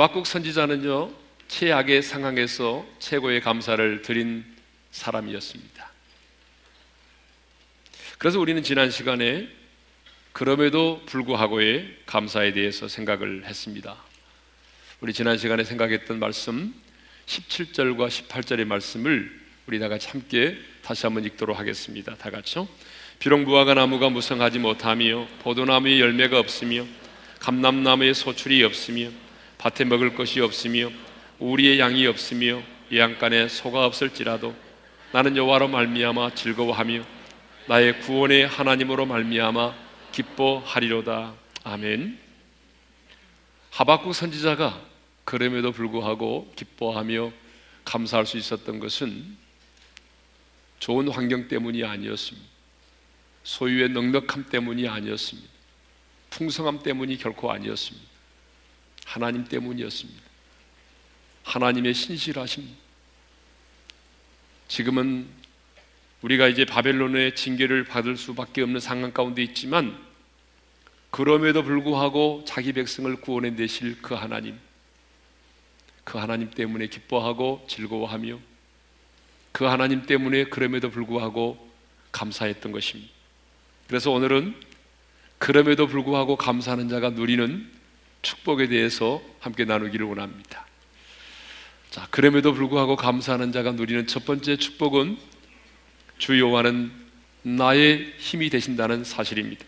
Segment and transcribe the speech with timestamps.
[0.00, 1.10] 하박국 선지자는요
[1.48, 4.46] 최악의 상황에서 최고의 감사를 드린
[4.92, 5.90] 사람이었습니다.
[8.16, 9.46] 그래서 우리는 지난 시간에
[10.32, 13.94] 그럼에도 불구하고의 감사에 대해서 생각을 했습니다.
[15.02, 16.74] 우리 지난 시간에 생각했던 말씀
[17.26, 19.30] 17절과 18절의 말씀을
[19.66, 22.14] 우리 다 같이 함께 다시 한번 읽도록 하겠습니다.
[22.14, 22.66] 다 같이요.
[23.18, 26.86] 비록 무화과 나무가 무성하지 못하며 포도나무에 열매가 없으며
[27.40, 29.10] 감람나무에 소출이 없으며
[29.60, 30.90] 밭에 먹을 것이 없으며
[31.38, 32.62] 우리의 양이 없으며
[32.94, 34.54] 양간에 소가 없을지라도
[35.12, 37.04] 나는 여호와로 말미암아 즐거워하며
[37.68, 39.74] 나의 구원의 하나님으로 말미암아
[40.12, 41.34] 기뻐하리로다.
[41.64, 42.18] 아멘.
[43.70, 44.80] 하박국 선지자가
[45.24, 47.30] 그럼에도 불구하고 기뻐하며
[47.84, 49.36] 감사할 수 있었던 것은
[50.78, 52.48] 좋은 환경 때문이 아니었습니다.
[53.44, 55.48] 소유의 넉넉함 때문이 아니었습니다.
[56.30, 58.09] 풍성함 때문이 결코 아니었습니다.
[59.10, 60.22] 하나님 때문이었습니다.
[61.42, 62.64] 하나님의 신실하심.
[64.68, 65.26] 지금은
[66.22, 69.98] 우리가 이제 바벨론의 징계를 받을 수밖에 없는 상황 가운데 있지만
[71.10, 74.56] 그럼에도 불구하고 자기 백성을 구원해 내실 그 하나님,
[76.04, 78.38] 그 하나님 때문에 기뻐하고 즐거워하며
[79.50, 81.68] 그 하나님 때문에 그럼에도 불구하고
[82.12, 83.12] 감사했던 것입니다.
[83.88, 84.54] 그래서 오늘은
[85.38, 87.79] 그럼에도 불구하고 감사하는 자가 누리는
[88.22, 90.66] 축복에 대해서 함께 나누기를 원합니다.
[91.90, 95.16] 자, 그럼에도 불구하고 감사하는 자가 누리는 첫 번째 축복은
[96.18, 96.92] 주 여호와는
[97.42, 99.64] 나의 힘이 되신다는 사실입니다.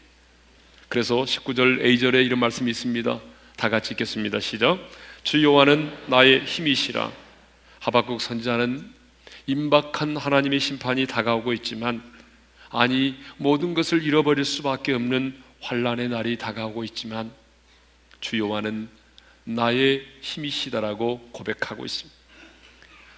[0.88, 3.20] 그래서 19절 A절에 이런 말씀이 있습니다.
[3.56, 4.40] 다 같이 읽겠습니다.
[4.40, 4.78] 시작.
[5.24, 7.10] 주 여호와는 나의 힘이시라.
[7.80, 8.92] 하박국 선지자는
[9.46, 12.02] 임박한 하나님의 심판이 다가오고 있지만
[12.70, 17.32] 아니 모든 것을 잃어버릴 수밖에 없는 환란의 날이 다가오고 있지만
[18.22, 18.88] 주 여호와는
[19.44, 22.18] 나의 힘이시다라고 고백하고 있습니다.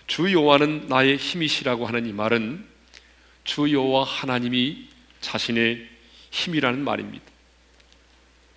[0.09, 2.67] 주 여호와는 나의 힘이시라고 하는 이 말은
[3.45, 4.89] 주 여호와 하나님이
[5.21, 5.89] 자신의
[6.31, 7.25] 힘이라는 말입니다.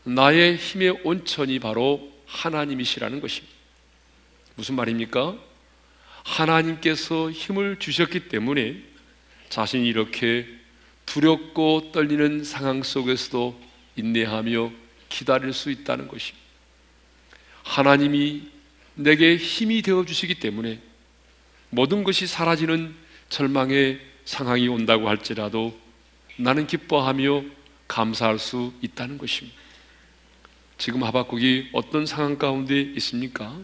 [0.06, 3.56] 나의 힘의 온천이 바로 하나님이시라는 것입니다.
[4.56, 5.38] 무슨 말입니까?
[6.24, 8.82] 하나님께서 힘을 주셨기 때문에
[9.50, 10.48] 자신이 이렇게
[11.06, 13.62] 두렵고 떨리는 상황 속에서도
[13.98, 16.46] 인내하며 기다릴 수 있다는 것입니다.
[17.64, 18.50] 하나님이
[18.96, 20.80] 내게 힘이 되어 주시기 때문에
[21.70, 22.96] 모든 것이 사라지는
[23.30, 25.78] 절망의 상황이 온다고 할지라도
[26.38, 27.44] 나는 기뻐하며
[27.88, 29.58] 감사할 수 있다는 것입니다.
[30.78, 33.58] 지금 하박국이 어떤 상황 가운데 있습니까?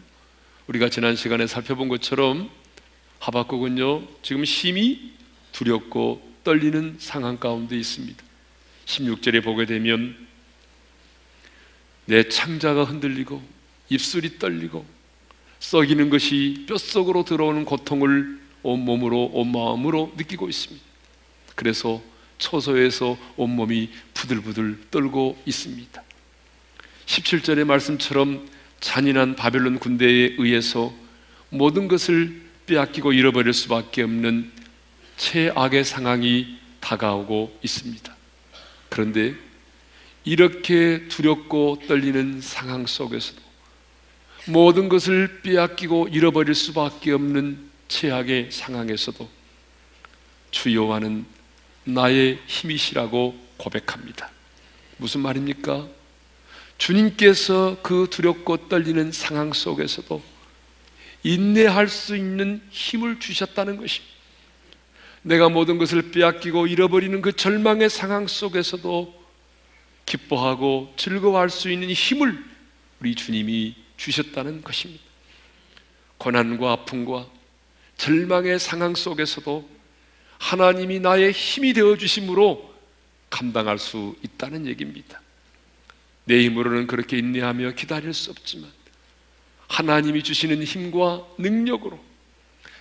[0.68, 2.50] 우리가 지난 시간에 살펴본 것처럼
[3.20, 5.14] 하박국은요, 지금 심히
[5.52, 8.22] 두렵고 떨리는 상황 가운데 있습니다.
[8.86, 10.28] 16절에 보게 되면
[12.06, 13.42] 내 창자가 흔들리고
[13.90, 14.86] 입술이 떨리고
[15.60, 20.84] 썩이는 것이 뼛속으로 들어오는 고통을 온몸으로 온마음으로 느끼고 있습니다.
[21.56, 22.02] 그래서
[22.38, 26.04] 초소에서 온몸이 부들부들 떨고 있습니다.
[27.06, 28.48] 17절의 말씀처럼
[28.80, 30.94] 잔인한 바벨론 군대에 의해서
[31.50, 34.52] 모든 것을 빼앗기고 잃어버릴 수밖에 없는
[35.18, 38.16] 최악의 상황이 다가오고 있습니다.
[38.90, 39.36] 그런데
[40.26, 43.42] 이렇게 두렵고 떨리는 상황 속에서도
[44.48, 49.30] 모든 것을 빼앗기고 잃어버릴 수밖에 없는 최악의 상황에서도
[50.52, 51.26] 주 여호와는
[51.86, 54.30] 나의 힘이시라고 고백합니다.
[54.98, 55.88] 무슨 말입니까?
[56.78, 60.22] 주님께서 그 두렵고 떨리는 상황 속에서도
[61.24, 64.14] 인내할 수 있는 힘을 주셨다는 것입니다.
[65.22, 69.23] 내가 모든 것을 빼앗기고 잃어버리는 그 절망의 상황 속에서도
[70.06, 72.44] 기뻐하고 즐거워할 수 있는 힘을
[73.00, 75.04] 우리 주님이 주셨다는 것입니다.
[76.18, 77.28] 고난과 아픔과
[77.98, 79.70] 절망의 상황 속에서도
[80.40, 82.74] 하나님이 나의 힘이 되어 주심으로
[83.30, 85.22] 감당할 수 있다는 얘기입니다.
[86.26, 88.72] 내 힘으로는 그렇게 인내하며 기다릴 수 없지만
[89.68, 92.00] 하나님이 주시는 힘과 능력으로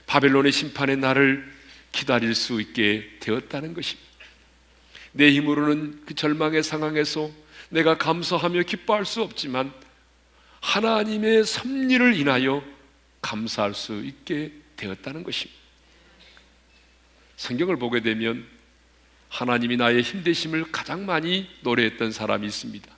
[0.07, 1.51] 바벨론의 심판의 날을
[1.91, 4.12] 기다릴 수 있게 되었다는 것입니다.
[5.12, 7.31] 내 힘으로는 그 절망의 상황에서
[7.69, 9.73] 내가 감사하며 기뻐할 수 없지만
[10.61, 12.62] 하나님의 섭리를 인하여
[13.20, 15.61] 감사할 수 있게 되었다는 것입니다.
[17.37, 18.47] 성경을 보게 되면
[19.29, 22.88] 하나님이 나의 힘되심을 가장 많이 노래했던 사람이 있습니다.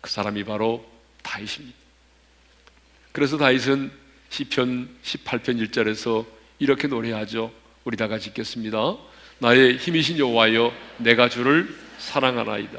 [0.00, 0.88] 그 사람이 바로
[1.22, 1.76] 다윗입니다.
[3.12, 3.90] 그래서 다윗은
[4.30, 6.24] 시편 18편 1절에서
[6.60, 7.52] 이렇게 노래하죠.
[7.84, 8.78] 우리 다 같이 읽겠습니다.
[9.42, 12.78] 나의 힘이신 여호와여 내가 주를 사랑하나이다.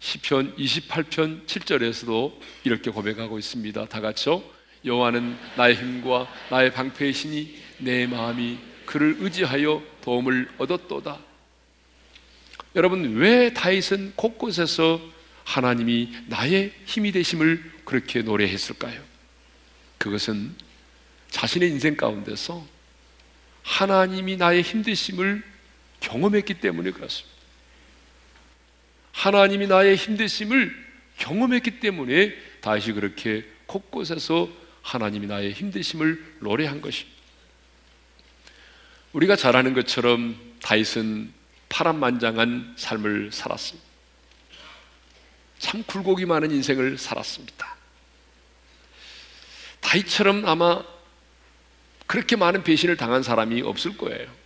[0.00, 2.32] 시편 28편 7절에서도
[2.64, 3.86] 이렇게 고백하고 있습니다.
[3.86, 4.42] 다 같이요.
[4.84, 6.72] 여호와는 나의 힘과 나의
[7.14, 11.20] 신이 내 마음이 그를 의지하여 도움을 얻었도다.
[12.74, 15.00] 여러분 왜 다윗은 곳곳에서
[15.44, 19.00] 하나님이 나의 힘이 되심을 그렇게 노래했을까요?
[19.98, 20.56] 그것은
[21.30, 22.66] 자신의 인생 가운데서
[23.62, 25.57] 하나님이 나의 힘 되심을
[26.00, 27.36] 경험했기 때문에 그렇습니다.
[29.12, 30.74] 하나님이 나의 힘 되심을
[31.18, 34.48] 경험했기 때문에 다시 그렇게 곳곳에서
[34.82, 37.18] 하나님이 나의 힘 되심을 노래한 것입니다.
[39.12, 41.32] 우리가 잘 아는 것처럼 다윗은
[41.68, 43.88] 파란만장한 삶을 살았습니다.
[45.58, 47.76] 참 굴곡이 많은 인생을 살았습니다.
[49.80, 50.82] 다윗처럼 아마
[52.06, 54.37] 그렇게 많은 배신을 당한 사람이 없을 거예요.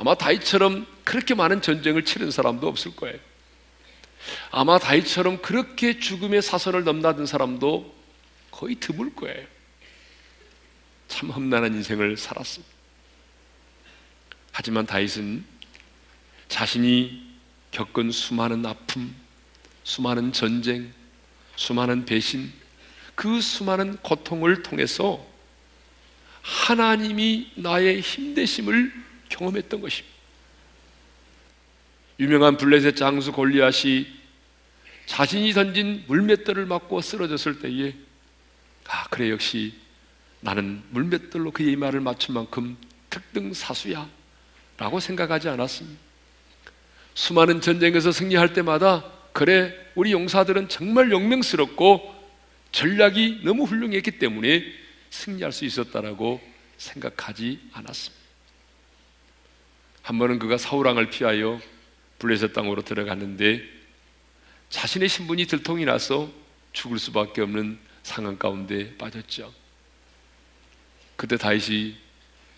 [0.00, 3.18] 아마 다윗처럼 그렇게 많은 전쟁을 치른 사람도 없을 거예요.
[4.50, 7.94] 아마 다윗처럼 그렇게 죽음의 사선을 넘나든 사람도
[8.50, 9.46] 거의 드물 거예요.
[11.06, 12.72] 참 험난한 인생을 살았습니다.
[14.52, 15.44] 하지만 다윗은
[16.48, 17.22] 자신이
[17.70, 19.14] 겪은 수많은 아픔,
[19.84, 20.94] 수많은 전쟁,
[21.56, 22.50] 수많은 배신,
[23.14, 25.22] 그 수많은 고통을 통해서
[26.40, 28.99] 하나님이 나의 힘대심을
[29.30, 30.14] 경험했던 것입니다.
[32.18, 34.06] 유명한 블레셋 장수 골리앗이
[35.06, 37.94] 자신이 던진 물맷돌을 맞고 쓰러졌을 때에
[38.86, 39.72] 아 그래 역시
[40.40, 42.76] 나는 물맷돌로 그의 말을 맞춘 만큼
[43.08, 44.08] 특등 사수야
[44.76, 46.00] 라고 생각하지 않았습니다.
[47.14, 52.14] 수많은 전쟁에서 승리할 때마다 그래 우리 용사들은 정말 영명스럽고
[52.72, 54.64] 전략이 너무 훌륭했기 때문에
[55.10, 56.40] 승리할 수 있었다라고
[56.78, 58.19] 생각하지 않았습니다.
[60.10, 61.60] 한 번은 그가 사우랑을 피하여
[62.18, 63.62] 블레셋 땅으로 들어갔는데
[64.68, 66.28] 자신의 신분이 들통이 나서
[66.72, 69.54] 죽을 수밖에 없는 상황 가운데 빠졌죠.
[71.14, 71.94] 그때 다윗이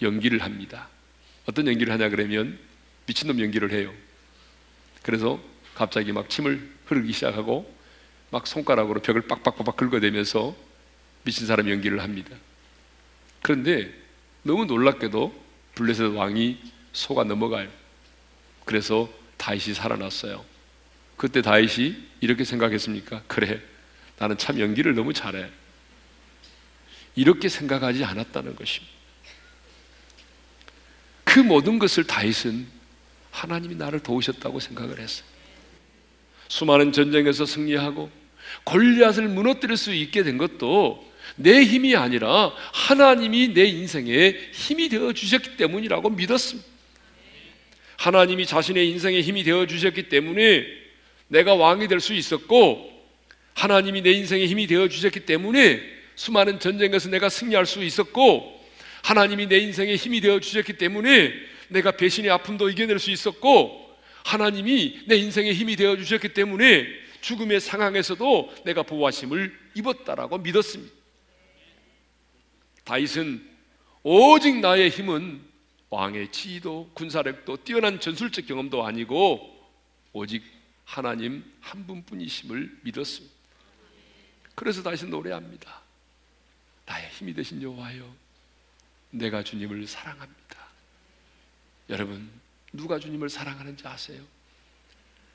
[0.01, 0.89] 연기를 합니다.
[1.45, 2.59] 어떤 연기를 하냐 그러면
[3.05, 3.93] 미친놈 연기를 해요.
[5.03, 5.39] 그래서
[5.75, 7.71] 갑자기 막 침을 흐르기 시작하고
[8.31, 10.57] 막 손가락으로 벽을 빡빡빡빡 긁어대면서
[11.23, 12.35] 미친 사람 연기를 합니다.
[13.43, 13.93] 그런데
[14.43, 15.39] 너무 놀랍게도
[15.75, 17.69] 블레셋 왕이 속아 넘어가요.
[18.65, 20.45] 그래서 다윗이 살아났어요.
[21.17, 23.23] 그때 다윗이 이렇게 생각했습니까?
[23.27, 23.61] 그래,
[24.19, 25.51] 나는 참 연기를 너무 잘해.
[27.15, 28.93] 이렇게 생각하지 않았다는 것입니다.
[31.25, 32.67] 그 모든 것을 다윗은
[33.31, 35.27] 하나님이 나를 도우셨다고 생각을 했어요.
[36.49, 38.11] 수많은 전쟁에서 승리하고
[38.65, 45.57] 골리앗을 무너뜨릴 수 있게 된 것도 내 힘이 아니라 하나님이 내 인생에 힘이 되어 주셨기
[45.57, 46.72] 때문이라고 믿었습니다.
[48.03, 50.67] 하나님이 자신의 인생에 힘이 되어 주셨기 때문에
[51.29, 52.91] 내가 왕이 될 수 있었고
[53.55, 55.81] 하나님이 내 인생에 힘이 되어 주셨기 때문에
[56.17, 58.61] 수많은 전쟁에서 내가 승리할 수 있었고
[59.05, 61.33] 하나님이 내 인생에 힘이 되어 주셨기 때문에
[61.69, 66.89] 내가 배신의 아픔도 이겨낼 수 있었고 하나님이 내 인생에 힘이 되어 주셨기 때문에
[67.21, 70.93] 죽음의 상황에서도 내가 보호하심을 입었다라고 믿었습니다.
[72.83, 73.49] 다윗은
[74.03, 75.52] 오직 나의 힘은
[75.93, 79.63] 왕의 지위도 군사력도 뛰어난 전술적 경험도 아니고
[80.15, 80.43] 오직
[80.87, 83.35] 하나님 한 분뿐이심을 믿었습니다.
[84.55, 85.83] 그래서 다시 노래합니다.
[86.87, 88.11] 나의 힘이 되신 여호와여,
[89.11, 90.57] 내가 주님을 사랑합니다.
[91.91, 92.31] 여러분
[92.73, 94.23] 누가 주님을 사랑하는지 아세요?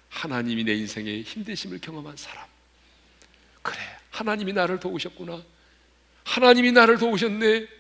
[0.10, 2.48] 하나님이 내 인생에 힘 되심을 경험한 사람.
[3.62, 3.78] 그래,
[4.10, 5.40] 하나님이 나를 도우셨구나.
[6.24, 7.77] 하나님이 나를 도우셨네.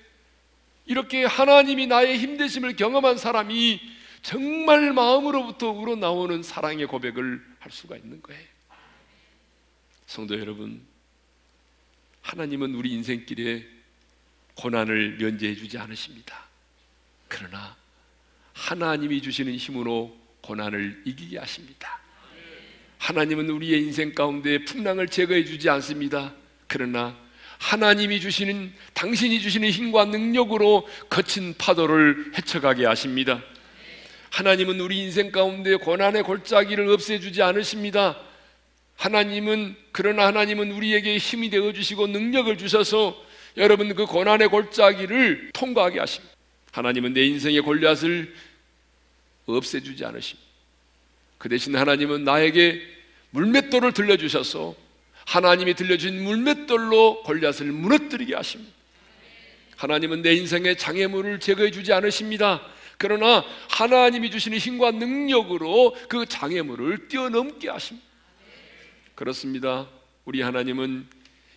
[0.87, 3.79] 이렇게 하나님이 나의 힘되심을 경험한 사람이
[4.21, 8.41] 정말 마음으로부터 우러나오는 사랑의 고백을 할 수가 있는 거예요.
[10.05, 10.81] 성도 여러분,
[12.21, 13.65] 하나님은 우리 인생길에
[14.55, 16.45] 고난을 면제해 주지 않으십니다.
[17.27, 17.75] 그러나
[18.53, 21.99] 하나님이 주시는 힘으로 고난을 이기게 하십니다.
[22.99, 26.33] 하나님은 우리의 인생 가운데 풍랑을 제거해 주지 않습니다.
[26.67, 27.15] 그러나
[27.59, 33.41] 하나님이 주시는 당신이 주시는 힘과 능력으로 거친 파도를 헤쳐가게 하십니다.
[34.31, 38.19] 하나님은 우리 인생 가운데 고난의 골짜기를 없애주지 않으십니다.
[38.95, 43.15] 하나님은 그러나 하나님은 우리에게 힘이 되어 주시고 능력을 주셔서
[43.57, 46.35] 여러분 그 고난의 골짜기를 통과하게 하십니다.
[46.71, 48.33] 하나님은 내 인생의 골앗을
[49.47, 50.47] 없애주지 않으십니다.
[51.37, 52.81] 그 대신 하나님은 나에게
[53.31, 54.75] 물맷돌을 들려주셔서
[55.27, 58.73] 하나님이 들려준 물맷돌로 골앗을 무너뜨리게 하십니다.
[59.75, 62.61] 하나님은 내 인생의 장애물을 제거해 주지 않으십니다.
[62.97, 68.07] 그러나 하나님이 주시는 힘과 능력으로 그 장애물을 뛰어넘게 하십니다.
[69.15, 69.87] 그렇습니다.
[70.23, 71.05] 우리 하나님은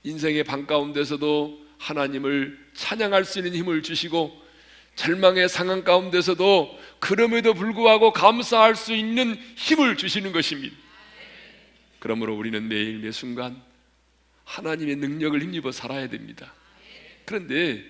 [0.02, 4.36] 인생의 방 가운데서도 하나님을 찬양할 수 있는 힘을 주시고
[4.96, 10.76] 절망의 상황 가운데서도 그럼에도 불구하고 감사할 수 있는 힘을 주시는 것입니다.
[12.00, 13.62] 그러므로 우리는 매일 매 순간
[14.44, 16.52] 하나님의 능력을 힘입어 살아야 됩니다.
[17.24, 17.84] 그런데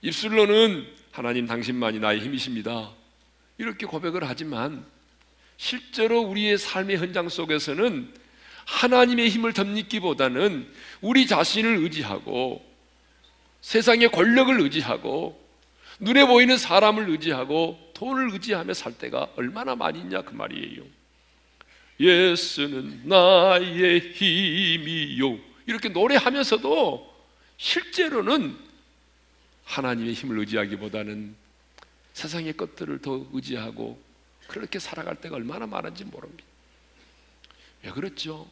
[0.00, 2.90] 입술로는 하나님 당신만이 나의 힘이십니다.
[3.58, 4.84] 이렇게 고백을 하지만
[5.56, 8.12] 실제로 우리의 삶의 현장 속에서는
[8.66, 10.68] 하나님의 힘을 덧입기보다는
[11.00, 12.64] 우리 자신을 의지하고
[13.60, 15.40] 세상의 권력을 의지하고
[16.00, 20.82] 눈에 보이는 사람을 의지하고 돈을 의지하며 살 때가 얼마나 많이 있냐 그 말이에요.
[22.02, 25.38] 예수는 나의 힘이요.
[25.66, 27.12] 이렇게 노래하면서도
[27.56, 28.56] 실제로는
[29.64, 31.36] 하나님의 힘을 의지하기보다는
[32.12, 34.02] 세상의 것들을 더 의지하고
[34.48, 36.44] 그렇게 살아갈 때가 얼마나 많은지 모릅니다.
[37.82, 38.48] 왜 그렇죠?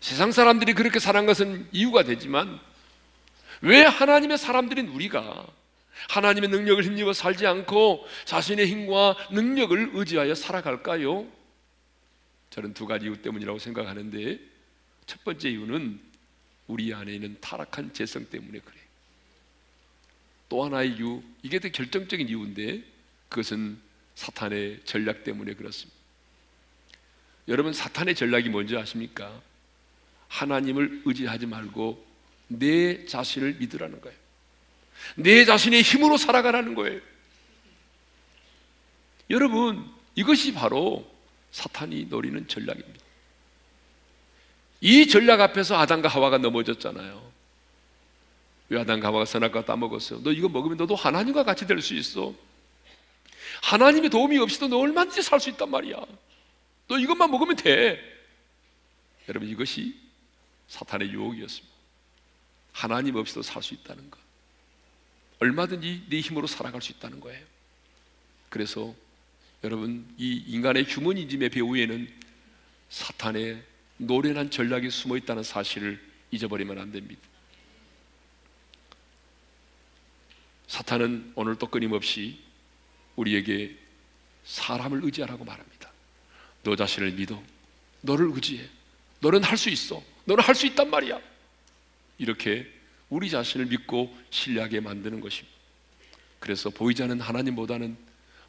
[0.00, 2.60] 세상 사람들이 그렇게 사는 것은 이유가 되지만
[3.62, 5.46] 왜 하나님의 사람들인 우리가
[6.08, 11.26] 하나님의 능력을 힘입어 살지 않고 자신의 힘과 능력을 의지하여 살아갈까요?
[12.54, 14.38] 저는 두 가지 이유 때문이라고 생각하는데
[15.06, 15.98] 첫 번째 이유는
[16.68, 18.84] 우리 안에 있는 타락한 재성 때문에 그래요.
[20.48, 22.84] 또 하나의 이유, 이게 더 결정적인 이유인데
[23.28, 23.76] 그것은
[24.14, 25.98] 사탄의 전략 때문에 그렇습니다.
[27.48, 29.42] 여러분 사탄의 전략이 뭔지 아십니까?
[30.28, 32.06] 하나님을 의지하지 말고
[32.46, 34.16] 내 자신을 믿으라는 거예요.
[35.16, 37.00] 내 자신의 힘으로 살아가라는 거예요.
[39.28, 41.13] 여러분, 이것이 바로
[41.54, 42.98] 사탄이 노리는 전략입니다.
[44.80, 47.32] 이 전략 앞에서 아담과 하와가 넘어졌잖아요.
[48.70, 50.20] 왜 아담과 하와가 선악과 따먹었어?
[50.24, 52.34] 너 이거 먹으면 너도 하나님과 같이 될 수 있어.
[53.62, 56.04] 하나님의 도움이 없이도 너 얼마든지 살 수 있단 말이야.
[56.88, 58.00] 너 이것만 먹으면 돼.
[59.28, 59.96] 여러분 이것이
[60.66, 61.72] 사탄의 유혹이었습니다.
[62.72, 64.18] 하나님 없이도 살 수 있다는 것.
[65.38, 67.44] 얼마든지 네 힘으로 살아갈 수 있다는 거예요.
[68.48, 68.92] 그래서
[69.64, 72.06] 여러분 이 인간의 휴머니즘의 배후에는
[72.90, 73.62] 사탄의
[73.96, 75.98] 노련한 전략이 숨어 있다는 사실을
[76.30, 77.22] 잊어버리면 안 됩니다.
[80.66, 82.40] 사탄은 오늘도 끊임없이
[83.16, 83.74] 우리에게
[84.44, 85.90] 사람을 의지하라고 말합니다.
[86.62, 87.42] 너 자신을 믿어.
[88.02, 88.68] 너를 의지해.
[89.20, 90.02] 너는 할 수 있어.
[90.26, 91.18] 너는 할 수 있단 말이야.
[92.18, 92.70] 이렇게
[93.08, 95.56] 우리 자신을 믿고 신뢰하게 만드는 것입니다.
[96.38, 97.96] 그래서 보이지 않는 하나님보다는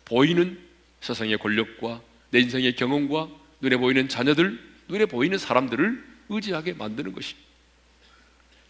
[0.04, 0.75] 보이는
[1.06, 3.30] 세상의 권력과 내 인생의 경험과
[3.62, 7.48] 눈에 보이는 자녀들, 눈에 보이는 사람들을 의지하게 만드는 것입니다.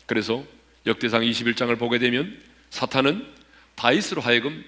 [0.06, 0.44] 그래서
[0.86, 2.38] 역대상 21장을 보게 되면
[2.72, 3.26] 사탄은
[3.76, 4.64] 다윗으로 하여금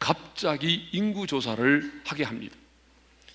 [0.00, 2.56] 갑자기 인구 조사를 하게 합니다.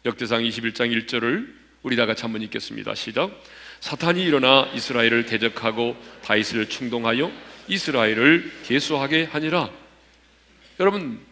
[0.06, 1.48] 역대상 21장 1절을
[1.82, 2.94] 우리 다 같이 한번 읽겠습니다.
[2.96, 3.32] 시작.
[3.80, 5.96] 사탄이 일어나 이스라엘을 대적하고
[6.26, 7.32] 다윗을 충동하여
[7.70, 9.70] 이스라엘을 계수하게 하니라.
[10.82, 11.29] 여러분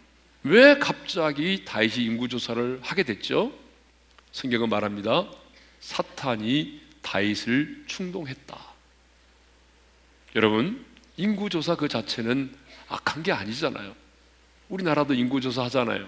[0.47, 3.51] 왜 갑자기 다윗이 인구 조사를 하게 됐죠?
[4.31, 5.29] 성경은 말합니다.
[5.81, 8.57] 사탄이 다윗을 충동했다.
[10.35, 10.85] 여러분
[11.17, 12.53] 인구 조사 그 자체는
[12.87, 13.93] 악한 게 아니잖아요.
[14.69, 16.07] 우리나라도 인구 조사 하잖아요.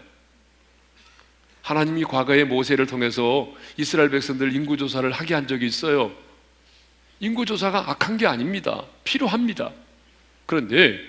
[1.62, 6.15] 하나님이 과거에 모세를 통해서 이스라엘 백성들 인구 조사를 하게 한 적이 있어요.
[7.19, 8.86] 인구 조사가 악한 게 아닙니다.
[9.03, 9.72] 필요합니다.
[10.46, 11.00] 그런데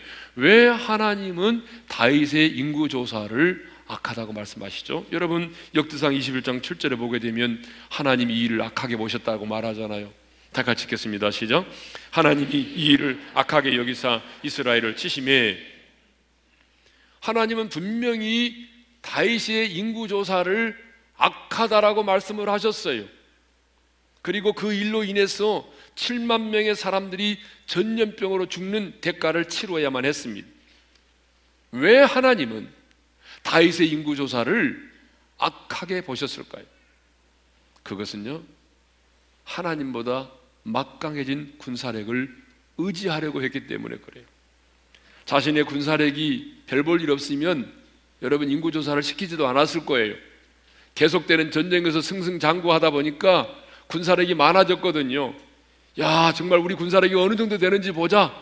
[0.41, 5.07] 왜 하나님은 다윗의 인구 조사를 악하다고 말씀하시죠?
[5.13, 10.11] 여러분 역대상 21장 7절에 보게 되면 하나님이 이 일을 악하게 보셨다고 말하잖아요.
[10.53, 11.31] 다 같이 읽겠습니다.
[11.31, 11.67] 시작.
[12.11, 15.59] 하나님이 이 일을 악하게 여기사 이스라엘을 치심에
[17.21, 18.67] 하나님은 분명히
[19.03, 20.75] 다윗의 인구 조사를
[21.19, 23.05] 악하다라고 말씀을 하셨어요.
[24.23, 30.49] 그리고 그 일로 인해서 7만 명의 사람들이 전염병으로 죽는 대가를 치러야만 했습니다.
[31.73, 32.69] 왜 하나님은
[33.42, 34.90] 다윗의 인구 조사를
[35.38, 36.64] 악하게 보셨을까요?
[37.83, 38.42] 그것은요.
[39.45, 40.30] 하나님보다
[40.62, 42.37] 막강해진 군사력을
[42.78, 44.25] 의지하려고 했기 때문에 그래요.
[45.26, 47.73] 자신의 군사력이 별 볼 일 없으면
[48.23, 50.14] 여러분 인구 조사를 시키지도 않았을 거예요.
[50.95, 53.49] 계속되는 전쟁에서 승승장구하다 보니까
[53.87, 55.35] 군사력이 많아졌거든요.
[55.99, 58.33] 야, 정말 우리 군사력이 어느 정도 되는지 보자.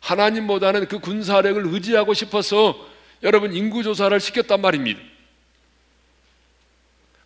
[0.00, 2.88] 하나님보다는 그 군사력을 의지하고 싶어서
[3.22, 5.00] 여러분 인구조사를 시켰단 말입니다.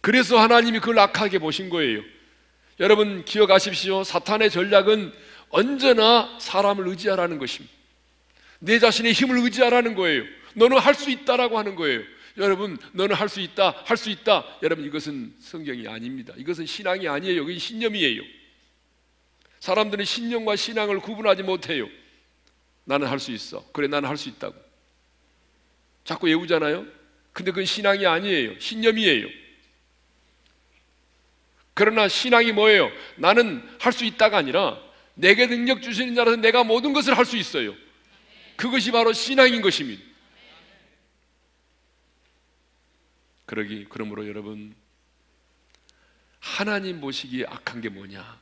[0.00, 2.02] 그래서 하나님이 그걸 악하게 보신 거예요.
[2.80, 4.02] 여러분 기억하십시오.
[4.04, 5.12] 사탄의 전략은
[5.50, 7.72] 언제나 사람을 의지하라는 것입니다.
[8.58, 10.24] 내 자신의 힘을 의지하라는 거예요.
[10.54, 12.00] 너는 할 수 있다라고 하는 거예요.
[12.38, 14.44] 여러분, 너는 할 수 있다, 할 수 있다.
[14.62, 16.32] 여러분, 이것은 성경이 아닙니다.
[16.36, 17.42] 이것은 신앙이 아니에요.
[17.42, 18.22] 이건 신념이에요.
[19.62, 21.88] 사람들은 신념과 신앙을 구분하지 못해요.
[22.82, 23.64] 나는 할 수 있어.
[23.70, 24.56] 그래, 나는 할 수 있다고.
[26.02, 26.84] 자꾸 외우잖아요.
[27.32, 28.58] 근데 그건 신앙이 아니에요.
[28.58, 29.28] 신념이에요.
[31.74, 32.90] 그러나 신앙이 뭐예요?
[33.16, 34.82] 나는 할 수 있다가 아니라
[35.14, 37.72] 내게 능력 주시는 자라서 내가 모든 것을 할 수 있어요.
[38.56, 40.02] 그것이 바로 신앙인 것입니다.
[43.46, 44.74] 그러기 그러므로 여러분
[46.40, 48.41] 하나님 모시기에 악한 게 뭐냐?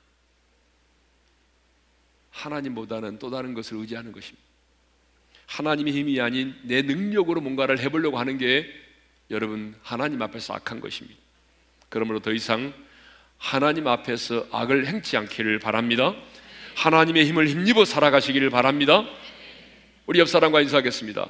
[2.40, 4.42] 하나님보다는 또 다른 것을 의지하는 것입니다.
[5.46, 8.66] 하나님의 힘이 아닌 내 능력으로 뭔가를 해보려고 하는 게
[9.30, 11.18] 여러분 하나님 앞에서 악한 것입니다.
[11.88, 12.72] 그러므로 더 이상
[13.36, 16.14] 하나님 앞에서 악을 행치 않기를 바랍니다.
[16.76, 19.04] 하나님의 힘을 힘입어 살아가시기를 바랍니다.
[20.06, 21.28] 우리 옆 사람과 인사하겠습니다.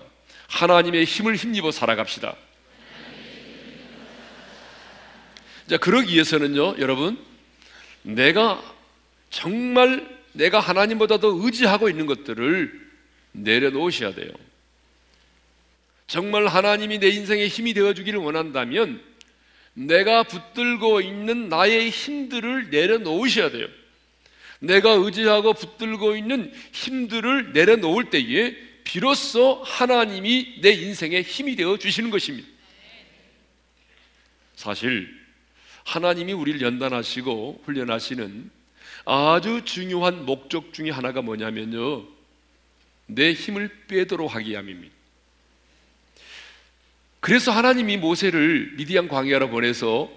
[0.49, 2.37] 하나님의 힘을 힘입어 살아갑시다.
[5.69, 7.17] 자, 그러기 위해서는요, 여러분,
[8.03, 8.61] 내가
[9.31, 12.91] 정말 내가 하나님보다 더 의지하고 있는 것들을
[13.33, 14.31] 내려놓으셔야 돼요.
[16.07, 19.01] 정말 하나님이 내 인생에 힘이 되어주기를 원한다면
[19.75, 23.69] 내가 붙들고 있는 나의 힘들을 내려놓으셔야 돼요.
[24.59, 32.49] 내가 의지하고 붙들고 있는 힘들을 내려놓을 때에 비로소 하나님이 내 인생에 힘이 되어 주시는 것입니다.
[34.57, 35.09] 사실
[35.85, 38.51] 하나님이 우리를 연단하시고 훈련하시는
[39.05, 42.05] 아주 중요한 목적 중에 하나가 뭐냐면요.
[43.07, 44.95] 내 힘을 빼도록 하기 위함입니다.
[47.21, 50.11] 그래서 하나님이 모세를 미디안 광야로 보내서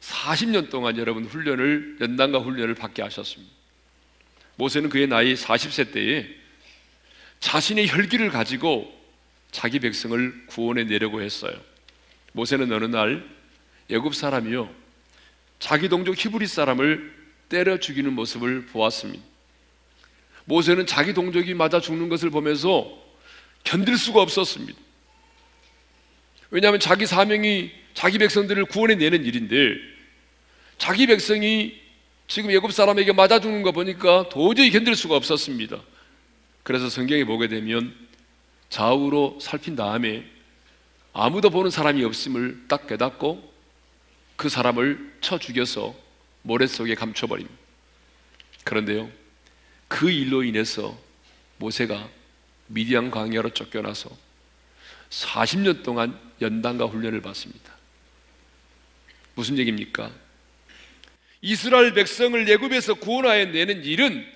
[0.00, 3.52] 40년 동안 여러분 훈련을 연단과 훈련을 받게 하셨습니다.
[4.56, 6.26] 모세는 그의 나이 40세 때에
[7.38, 8.92] 자신의 혈기를 가지고
[9.50, 11.58] 자기 백성을 구원해 내려고 했어요.
[12.32, 13.24] 모세는 어느 날
[13.90, 14.72] 애굽 사람이요
[15.58, 17.19] 자기 동족 히브리 사람을
[17.50, 19.22] 때려 죽이는 모습을 보았습니다.
[20.46, 22.90] 모세는 자기 동족이 맞아 죽는 것을 보면서
[23.62, 24.78] 견딜 수가 없었습니다.
[26.50, 29.74] 왜냐하면 자기 사명이 자기 백성들을 구원해 내는 일인데
[30.78, 31.78] 자기 백성이
[32.26, 35.80] 지금 예굽 사람에게 맞아 죽는 거 보니까 도저히 견딜 수가 없었습니다.
[36.62, 37.94] 그래서 성경에 보게 되면
[38.70, 40.24] 좌우로 살핀 다음에
[41.12, 43.52] 아무도 보는 사람이 없음을 딱 깨닫고
[44.36, 46.09] 그 사람을 쳐 죽여서
[46.42, 47.58] 모래 속에 감춰버립니다.
[48.64, 49.10] 그런데요,
[49.88, 50.98] 그 일로 인해서
[51.58, 52.08] 모세가
[52.68, 54.10] 미디안 광야로 쫓겨나서
[55.10, 57.74] 40년 동안 연단과 훈련을 받습니다.
[59.34, 60.10] 무슨 얘기입니까?
[61.42, 64.26] 이스라엘 백성을 예굽에서 구원하여 내는 일은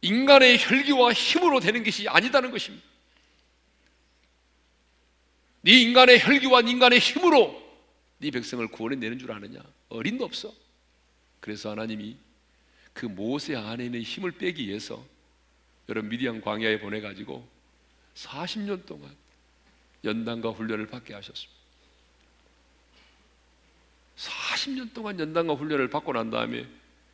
[0.00, 2.84] 인간의 혈기와 힘으로 되는 것이 아니다는 것입니다.
[5.62, 7.63] 네 인간의 혈기와 인간의 힘으로
[8.24, 9.60] 네 백성을 구원해 내는 줄 아느냐?
[9.90, 10.50] 어린도 없어.
[11.40, 12.16] 그래서 하나님이
[12.94, 15.04] 그 모세 안에 있는 힘을 빼기 위해서
[15.90, 17.46] 여러분 미디안 광야에 보내 가지고
[18.14, 19.14] 40년 동안
[20.04, 21.52] 연단과 훈련을 받게 하셨습니다.
[24.16, 26.66] 40년 동안 연단과 훈련을 받고 난 다음에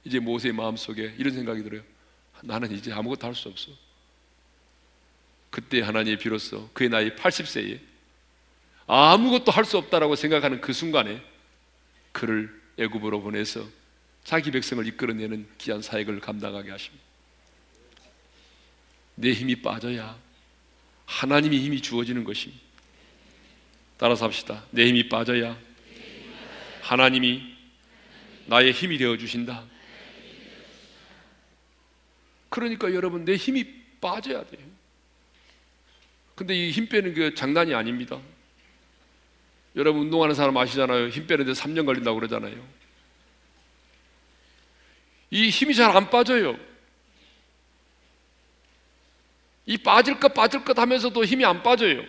[0.04, 1.82] 이제 모세의 마음속에 이런 생각이 들어요.
[2.44, 3.72] 나는 이제 아무것도 할 수 없어.
[5.50, 7.80] 그때 하나님이 비로소 그의 나이 80세에
[8.92, 11.22] 아무것도 할 수 없다라고 생각하는 그 순간에
[12.10, 13.64] 그를 애굽으로 보내서
[14.24, 17.04] 자기 백성을 이끌어내는 귀한 사역을 감당하게 하십니다.
[19.14, 20.18] 내 힘이 빠져야
[21.06, 22.60] 하나님의 힘이 주어지는 것입니다.
[23.96, 24.64] 따라서 합시다.
[24.72, 25.56] 내 힘이 빠져야
[26.82, 27.56] 하나님이
[28.46, 29.64] 나의 힘이 되어 주신다.
[32.48, 34.66] 그러니까 여러분 내 힘이 빠져야 돼요.
[36.34, 38.20] 근데 이 힘 빼는 게 장난이 아닙니다.
[39.76, 41.08] 여러분 운동하는 사람 아시잖아요.
[41.08, 42.66] 힘 빼는데 3년 걸린다고 그러잖아요.
[45.30, 46.58] 이 힘이 잘 안 빠져요.
[49.66, 52.02] 이 빠질 것 빠질 것 하면서도 힘이 안 빠져요.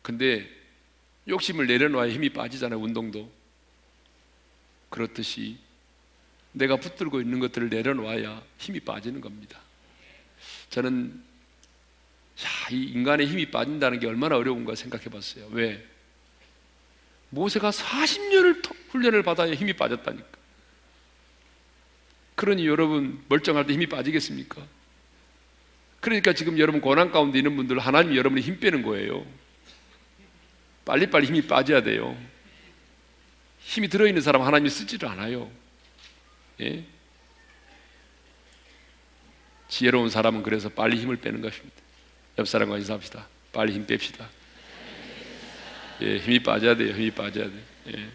[0.00, 0.48] 근데
[1.28, 3.30] 욕심을 내려놔야 힘이 빠지잖아요, 운동도.
[4.88, 5.58] 그렇듯이
[6.52, 9.60] 내가 붙들고 있는 것들을 내려놔야 힘이 빠지는 겁니다.
[10.70, 11.22] 저는
[12.44, 15.48] 야, 이 인간의 힘이 빠진다는 게 얼마나 어려운가 생각해 봤어요.
[15.52, 15.86] 왜?
[17.30, 20.28] 모세가 40년을 훈련을 받아야 힘이 빠졌다니까.
[22.34, 24.66] 그러니 여러분 멀쩡할 때 힘이 빠지겠습니까?
[26.00, 29.24] 그러니까 지금 여러분 고난 가운데 있는 분들 하나님이 여러분이 힘 빼는 거예요.
[30.84, 32.16] 빨리빨리 힘이 빠져야 돼요.
[33.60, 35.50] 힘이 들어있는 사람 하나님이 쓰지를 않아요.
[36.60, 36.84] 예?
[39.68, 41.81] 지혜로운 사람은 그래서 빨리 힘을 빼는 것입니다.
[42.38, 43.26] 옆 사람과 인사합시다.
[43.52, 44.26] 빨리 힘 뺍시다.
[46.02, 46.94] 예, 힘이 빠져야 돼요.
[46.94, 47.52] 힘이 빠져야 돼.
[47.88, 48.08] 예.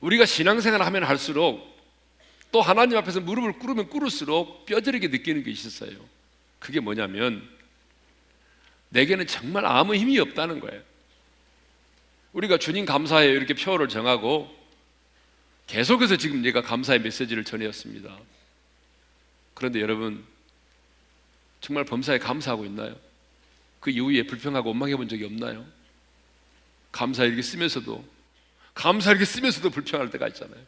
[0.00, 1.76] 우리가 신앙생활 하면 할수록
[2.52, 5.92] 또 하나님 앞에서 무릎을 꿇으면 꿇을수록 뼈저리게 느끼는 게 있었어요.
[6.58, 7.48] 그게 뭐냐면
[8.90, 10.82] 내게는 정말 아무 힘이 없다는 거예요.
[12.32, 14.54] 우리가 주님 감사해요 이렇게 표를 정하고
[15.66, 18.16] 계속해서 지금 내가 감사의 메시지를 전해왔습니다.
[19.58, 20.24] 그런데 여러분
[21.60, 22.96] 정말 범사에 감사하고 있나요?
[23.80, 25.66] 그 이후에 불평하고 원망해 본 적이 없나요?
[26.92, 28.08] 감사 이렇게 쓰면서도
[28.72, 30.64] 감사 이렇게 쓰면서도 불평할 때가 있잖아요.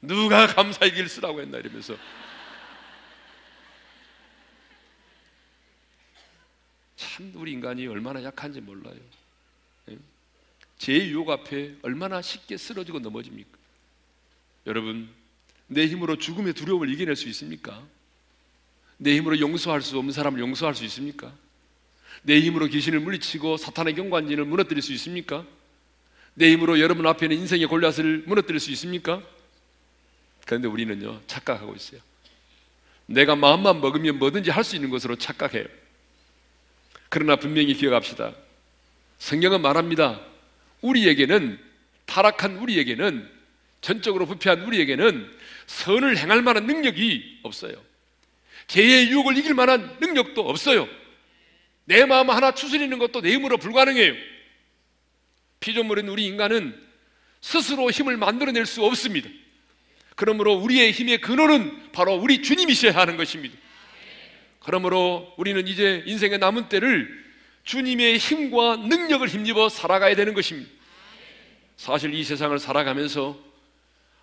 [0.00, 1.96] 누가 감사 일기를 쓰라고 했나 이러면서
[6.96, 8.98] 참 우리 인간이 얼마나 약한지 몰라요.
[9.90, 9.98] 예?
[10.76, 13.56] 제 유혹 앞에 얼마나 쉽게 쓰러지고 넘어집니까?
[14.66, 15.21] 여러분,
[15.72, 17.82] 내 힘으로 죽음의 두려움을 이겨낼 수 있습니까?
[18.98, 21.32] 내 힘으로 용서할 수 없는 사람을 용서할 수 있습니까?
[22.22, 25.44] 내 힘으로 귀신을 물리치고 사탄의 경관진을 무너뜨릴 수 있습니까?
[26.34, 29.22] 내 힘으로 여러분 앞에 있는 인생의 골리앗을 무너뜨릴 수 있습니까?
[30.46, 32.00] 그런데 우리는요 착각하고 있어요.
[33.06, 35.64] 내가 마음만 먹으면 뭐든지 할 수 있는 것으로 착각해요.
[37.08, 38.34] 그러나 분명히 기억합시다.
[39.18, 40.20] 성경은 말합니다.
[40.80, 41.58] 우리에게는
[42.06, 43.28] 타락한 우리에게는
[43.80, 45.41] 전적으로 부패한 우리에게는
[45.72, 47.74] 선을 행할 만한 능력이 없어요.
[48.66, 50.88] 죄의 유혹을 이길 만한 능력도 없어요.
[51.84, 54.14] 내 마음 하나 추스리는 것도 내 힘으로 불가능해요.
[55.60, 56.78] 피조물인 우리 인간은
[57.40, 59.28] 스스로 힘을 만들어낼 수 없습니다.
[60.14, 63.56] 그러므로 우리의 힘의 근원은 바로 우리 주님이셔야 하는 것입니다.
[64.60, 67.22] 그러므로 우리는 이제 인생의 남은 때를
[67.64, 70.70] 주님의 힘과 능력을 힘입어 살아가야 되는 것입니다.
[71.76, 73.51] 사실 이 세상을 살아가면서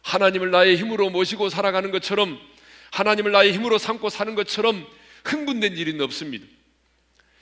[0.01, 2.39] 하나님을 나의 힘으로 모시고 살아가는 것처럼
[2.91, 4.85] 하나님을 나의 힘으로 삼고 사는 것처럼
[5.23, 6.45] 흥분된 일은 없습니다.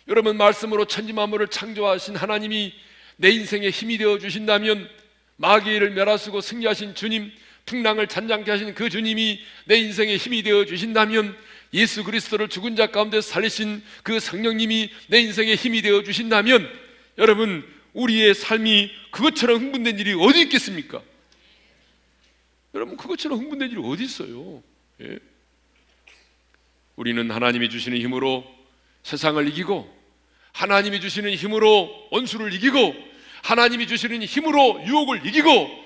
[0.08, 2.74] 여러분 말씀으로 천지 만물을 창조하신 하나님이
[3.18, 4.90] 내 인생에 힘이 되어 주신다면
[5.38, 7.32] 마귀를 멸하시고 승리하신 주님,
[7.66, 11.36] 풍랑을 잔잔케 하신 그 주님이 내 인생에 힘이 되어 주신다면
[11.74, 16.68] 예수 그리스도를 죽은 자 가운데 살리신 그 성령님이 내 인생에 힘이 되어 주신다면
[17.18, 21.02] 여러분 우리의 삶이 그것처럼 흥분된 일이 어디 있겠습니까?
[22.74, 24.62] 여러분 그것처럼 흥분된 일이 어디 있어요?
[25.02, 25.20] 예?
[26.96, 28.44] 우리는 하나님이 주시는 힘으로
[29.04, 29.96] 세상을 이기고
[30.54, 32.96] 하나님이 주시는 힘으로 원수를 이기고
[33.44, 35.86] 하나님이 주시는 힘으로 유혹을 이기고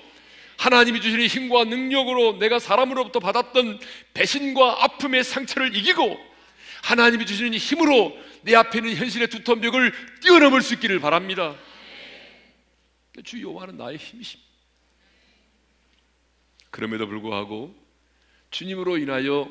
[0.58, 3.80] 하나님이 주시는 힘과 능력으로 내가 사람으로부터 받았던
[4.14, 6.18] 배신과 아픔의 상처를 이기고
[6.82, 11.54] 하나님이 주시는 힘으로 내 앞에 있는 현실의 두터운 벽을 뛰어넘을 수 있기를 바랍니다.
[13.24, 14.51] 주 여호와는 나의 힘이십니다.
[16.72, 17.72] 그럼에도 불구하고
[18.50, 19.48] 주님으로 인하여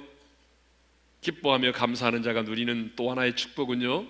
[1.21, 4.05] 기뻐하며 감사하는 자가 누리는 또 하나의 축복은요.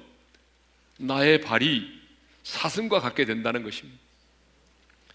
[0.98, 2.02] 나의 발이
[2.44, 4.00] 사슴과 같게 된다는 것입니다.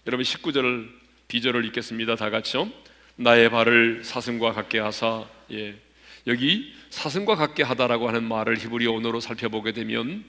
[0.05, 0.89] 여러분 19절
[1.27, 2.15] 비절을 읽겠습니다.
[2.15, 2.71] 다 같이요.
[3.15, 5.75] 나의 발을 사슴과 같게 하사 예.
[6.27, 10.23] 여기 사슴과 같게 하다라고 하는 말을 히브리어 언어로 살펴보게 되면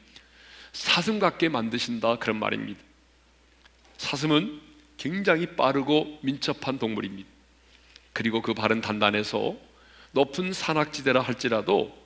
[0.72, 2.80] 사슴 같게 만드신다 그런 말입니다.
[3.98, 4.60] 사슴은
[4.96, 7.37] 굉장히 빠르고 민첩한 동물입니다.
[8.18, 9.56] 그리고 그 발은 단단해서
[10.10, 11.96] 높은 산악지대라 할지라도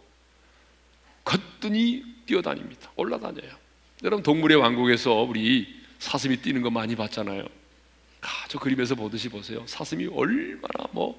[1.25, 2.93] 거뜬히 뛰어다닙니다.
[2.97, 3.51] 올라다녀요.
[4.05, 7.47] 여러분 동물의 왕국에서 우리 사슴이 뛰는 거 많이 봤잖아요.
[8.21, 9.65] 아주 그림에서 보듯이 보세요.
[9.67, 11.19] 사슴이 얼마나 뭐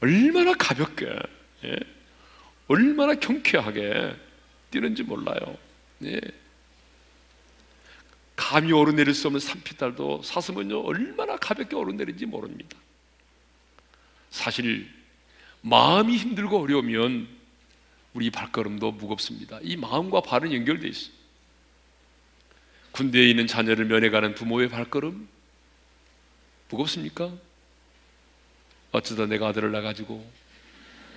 [0.00, 1.16] 얼마나 가볍게
[1.62, 1.76] 예?
[2.66, 4.16] 얼마나 경쾌하게
[4.72, 5.56] 뛰는지 몰라요.
[6.06, 6.20] 예.
[8.34, 12.76] 감히 오르내릴 수 없는 산피달도 사슴은요 얼마나 가볍게 오르내린지 모릅니다.
[14.30, 14.88] 사실
[15.60, 17.28] 마음이 힘들고 어려우면
[18.14, 19.58] 우리 발걸음도 무겁습니다.
[19.62, 21.12] 이 마음과 발은 연결되어 있어요.
[22.92, 25.28] 군대에 있는 자녀를 면회가는 부모의 발걸음
[26.70, 27.32] 무겁습니까?
[28.90, 30.28] 어쩌다 내가 아들을 낳아가지고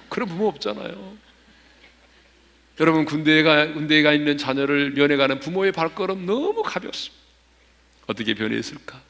[0.09, 1.17] 그런 부모 없잖아요.
[2.79, 7.21] 여러분 군대에 가, 군대에 가 있는 자녀를 면회가는 부모의 발걸음 너무 가볍습니다.
[8.07, 9.01] 어떻게 변했을까?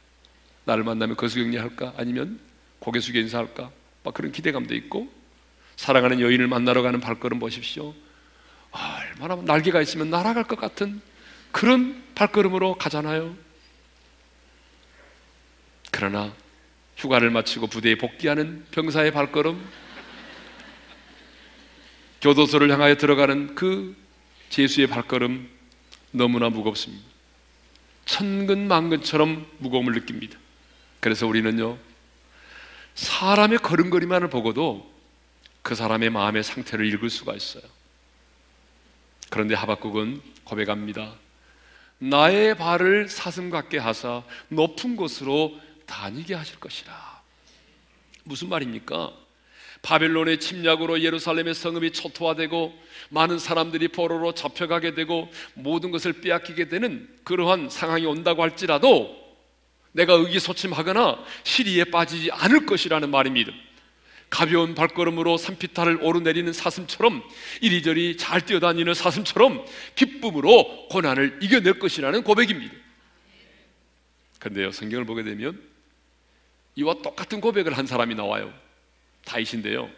[0.66, 1.96] 나를 만나면 거수격리할까?
[1.98, 2.40] 아니면
[2.80, 3.72] 고개 숙여 인사할까?
[4.04, 5.12] 막 그런 기대감도 있고
[5.76, 7.94] 사랑하는 여인을 만나러 가는 발걸음 보십시오.
[8.72, 11.02] 아, 얼마나 날개가 있으면 날아갈 것 같은
[11.52, 13.36] 그런 발걸음으로 가잖아요.
[15.92, 16.34] 그러나
[16.98, 19.62] 휴가를 마치고 부대에 복귀하는 병사의 발걸음,
[22.22, 23.96] 교도소를 향하여 들어가는 그
[24.50, 25.50] 제수의 발걸음
[26.12, 27.04] 너무나 무겁습니다.
[28.06, 30.38] 천근만근처럼 무거움을 느낍니다.
[31.00, 31.78] 그래서 우리는요,
[32.95, 34.91] 사람의 걸음걸이만을 보고도
[35.62, 37.63] 그 사람의 마음의 상태를 읽을 수가 있어요.
[39.30, 41.15] 그런데 하박국은 고백합니다.
[41.99, 47.21] 나의 발을 사슴 같게 하사 높은 곳으로 다니게 하실 것이라.
[48.23, 49.13] 무슨 말입니까?
[49.82, 52.73] 바벨론의 침략으로 예루살렘의 성읍이 초토화되고
[53.10, 59.19] 많은 사람들이 포로로 잡혀가게 되고 모든 것을 빼앗기게 되는 그러한 상황이 온다고 할지라도
[59.93, 63.51] 내가 의기소침하거나 시리에 빠지지 않을 것이라는 말입니다.
[64.30, 67.21] 가벼운 발걸음으로 산피탈을 오르내리는 사슴처럼
[67.60, 72.73] 이리저리 잘 뛰어다니는 사슴처럼 기쁨으로 고난을 이겨낼 것이라는 고백입니다.
[74.39, 75.62] 그런데요, 성경을 보게 되면
[76.75, 78.54] 이와 똑같은 고백을 한 사람이 나와요.
[79.25, 79.89] 다윗인데요.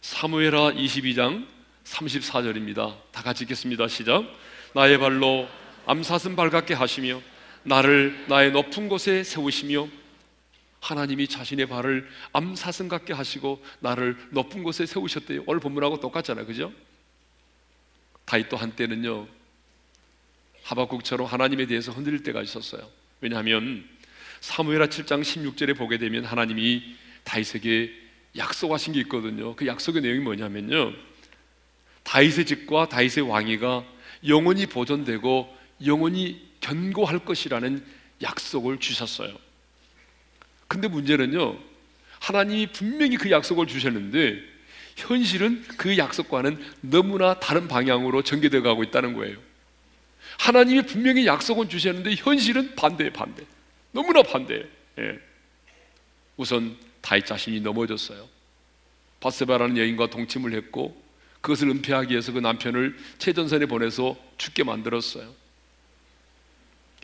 [0.00, 1.46] 사무엘하 22장
[1.84, 2.96] 34절입니다.
[3.12, 3.86] 다 같이 읽겠습니다.
[3.88, 4.24] 시작.
[4.74, 5.46] 나의 발로
[5.86, 7.20] 암사슴 발같게 하시며
[7.64, 9.88] 나를 나의 높은 곳에 세우시며
[10.80, 15.44] 하나님이 자신의 발을 암사슴 같게 하시고 나를 높은 곳에 세우셨대요.
[15.46, 16.46] 오늘 본문하고 똑같잖아요.
[16.46, 16.72] 그죠?
[18.24, 19.28] 다윗도 한때는요.
[20.64, 22.88] 하박국처럼 하나님에 대해서 흔들릴 때가 있었어요.
[23.20, 23.88] 왜냐하면
[24.40, 28.02] 사무엘하 7장 16절에 보게 되면 하나님이 다윗에게
[28.36, 29.54] 약속하신 게 있거든요.
[29.54, 30.92] 그 약속의 내용이 뭐냐면요.
[32.02, 33.84] 다윗의 집과 다윗의 왕위가
[34.26, 37.84] 영원히 보존되고 영원히 견고할 것이라는
[38.22, 39.36] 약속을 주셨어요.
[40.68, 41.58] 근데 문제는요.
[42.20, 44.40] 하나님이 분명히 그 약속을 주셨는데
[44.96, 49.36] 현실은 그 약속과는 너무나 다른 방향으로 전개되어 가고 있다는 거예요.
[50.38, 53.44] 하나님이 분명히 약속은 주셨는데 현실은 반대에 반대.
[53.90, 54.64] 너무나 반대예요.
[54.98, 55.18] 예.
[56.36, 58.28] 우선 다윗 자신이 넘어졌어요.
[59.20, 61.00] 바세바라는 여인과 동침을 했고
[61.40, 65.41] 그것을 은폐하기 위해서 그 남편을 최전선에 보내서 죽게 만들었어요.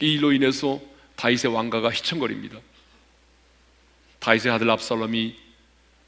[0.01, 0.81] 이 일로 인해서
[1.17, 2.59] 다윗의 왕가가 휘청거립니다.
[4.21, 5.37] 다윗의 아들 압살롬이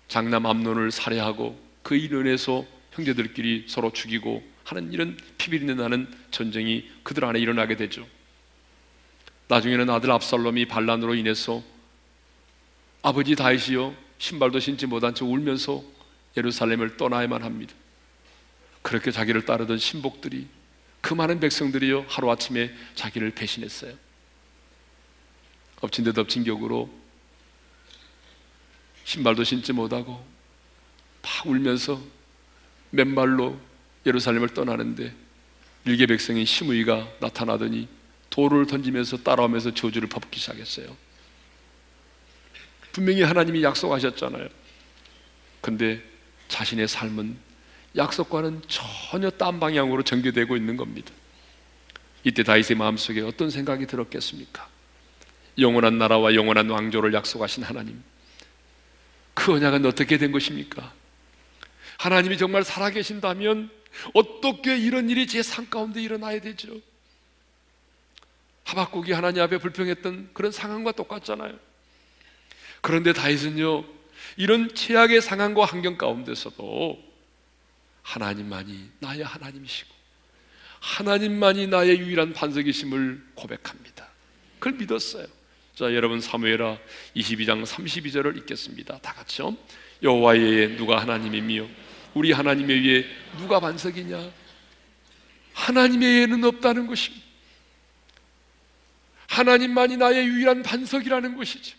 [0.09, 7.25] 장남 암논을 살해하고 그 일로 인해서 형제들끼리 서로 죽이고 하는 이런 피비린내 나는 전쟁이 그들
[7.25, 8.07] 안에 일어나게 되죠.
[9.49, 11.63] 나중에는 아들 압살롬이 반란으로 인해서
[13.03, 15.83] 아버지 다윗이요 신발도 신지 못한 채 울면서
[16.37, 17.75] 예루살렘을 떠나야만 합니다.
[18.83, 20.47] 그렇게 자기를 따르던 신복들이
[21.01, 23.95] 그 많은 백성들이요 하루아침에 자기를 배신했어요.
[25.81, 26.91] 엎친 데 덮친 격으로
[29.05, 30.25] 신발도 신지 못하고
[31.23, 32.01] 막 울면서
[32.91, 33.59] 맨발로
[34.07, 35.15] 예루살렘을 떠나는데
[35.85, 37.89] 일개 백성인 시므이가 나타나더니
[38.29, 40.97] 돌을 던지면서 따라오면서 저주를 퍼붓기 시작했어요.
[42.93, 44.49] 분명히 하나님이 약속하셨잖아요.
[45.61, 46.03] 근데
[46.49, 47.50] 자신의 삶은
[47.97, 51.13] 약속과는 전혀 딴 방향으로 전개되고 있는 겁니다.
[52.23, 54.69] 이때 다윗의 마음속에 어떤 생각이 들었겠습니까?
[55.59, 58.03] 영원한 나라와 영원한 왕조를 약속하신 하나님.
[59.35, 60.93] 그 언약은 어떻게 된 것입니까?
[61.99, 63.71] 하나님이 정말 살아계신다면
[64.15, 66.81] 어떻게 이런 일이 제 삶 가운데 일어나야 되죠?
[68.65, 71.59] 하박국이 하나님 앞에 불평했던 그런 상황과 똑같잖아요.
[72.81, 73.85] 그런데 다윗은요,
[74.37, 77.10] 이런 최악의 상황과 환경 가운데서도
[78.11, 79.89] 하나님만이 나의 하나님이시고
[80.81, 84.09] 하나님만이 나의 유일한 반석이심을 고백합니다.
[84.59, 85.27] 그걸 믿었어요.
[85.77, 86.79] 자, 여러분 사무엘하
[87.15, 88.99] 22장 32절을 읽겠습니다.
[88.99, 89.57] 다 같이요.
[90.03, 91.69] 여호와의 누가 하나님이며
[92.15, 93.07] 우리 하나님의 위에
[93.39, 94.31] 누가 반석이냐?
[95.53, 97.25] 하나님의 외에는 없다는 것입니다.
[99.29, 101.79] 하나님만이 나의 유일한 반석이라는 것이죠.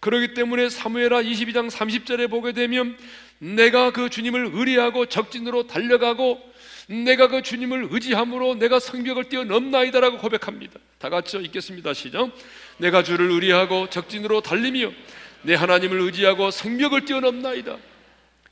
[0.00, 2.98] 그렇기 때문에 사무엘하 22장 30절에 보게 되면
[3.42, 6.40] 내가 그 주님을 의리하고 적진으로 달려가고
[6.86, 10.78] 내가 그 주님을 의지함으로 내가 성벽을 뛰어넘나이다라고 고백합니다.
[10.98, 11.92] 다 같이 읽겠습니다.
[11.92, 12.30] 시작.
[12.76, 14.92] 내가 주를 의리하고 적진으로 달리며
[15.42, 17.78] 내 하나님을 의지하고 성벽을 뛰어넘나이다.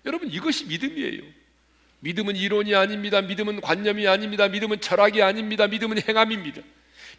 [0.06, 1.22] 여러분 이것이 믿음이에요.
[2.00, 3.20] 믿음은 이론이 아닙니다.
[3.20, 4.48] 믿음은 관념이 아닙니다.
[4.48, 5.68] 믿음은 철학이 아닙니다.
[5.68, 6.62] 믿음은 행함입니다.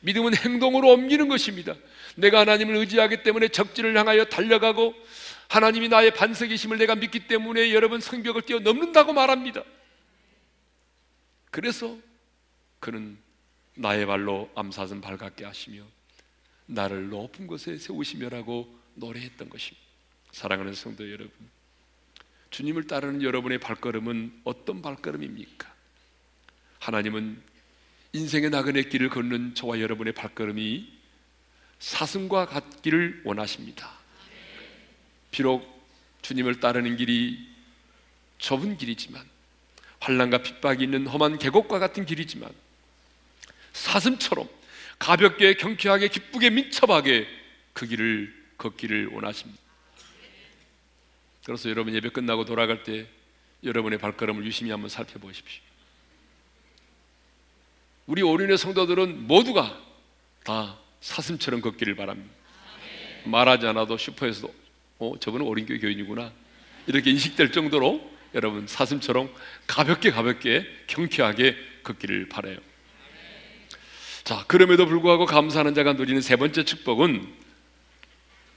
[0.02, 1.76] 믿음은 행동으로 옮기는 것입니다.
[2.16, 4.94] 내가 하나님을 의지하기 때문에 적진을 향하여 달려가고
[5.52, 9.66] 하나님이 나의 반석이심을 내가 믿기 때문에 여러분 성벽을 뛰어넘는다고 말합니다.
[11.50, 11.98] 그래서
[12.80, 13.18] 그는
[13.76, 15.84] 나의 발로 암사슴 발같게 하시며
[16.68, 19.86] 나를 높은 곳에 세우시며라고 노래했던 것입니다.
[20.32, 21.34] 사랑하는 성도 여러분,
[22.50, 25.70] 주님을 따르는 여러분의 발걸음은 어떤 발걸음입니까?
[26.80, 27.42] 하나님은
[28.14, 30.94] 인생의 나그네 길을 걷는 저와 여러분의 발걸음이
[31.80, 34.01] 사슴과 같기를 원하십니다.
[35.32, 35.68] 비록
[36.22, 37.48] 주님을 따르는 길이
[38.38, 39.24] 좁은 길이지만
[40.00, 42.52] 환란과 핍박이 있는 험한 계곡과 같은 길이지만
[43.74, 44.50] 사슴처럼
[45.00, 47.28] 가볍게 경쾌하게 기쁘게 민첩하게
[47.74, 49.62] 그 길을 걷기를 원하십니다.
[51.46, 53.08] 그래서 여러분 예배 끝나고 돌아갈 때
[53.64, 55.62] 여러분의 발걸음을 유심히 한번 살펴보십시오.
[58.06, 59.82] 우리 오륜의 성도들은 모두가
[60.44, 62.34] 다 사슴처럼 걷기를 바랍니다.
[63.26, 64.61] 말하지 않아도 슈퍼에서도
[65.02, 66.32] 어, 저분은 어린교 교인이구나.
[66.86, 69.34] 이렇게 인식될 정도로 여러분 사슴처럼
[69.66, 72.60] 가볍게 가볍게 경쾌하게 걷기를 바래요.
[74.24, 77.28] 자, 그럼에도 불구하고 감사하는 자가 누리는 세 번째 축복은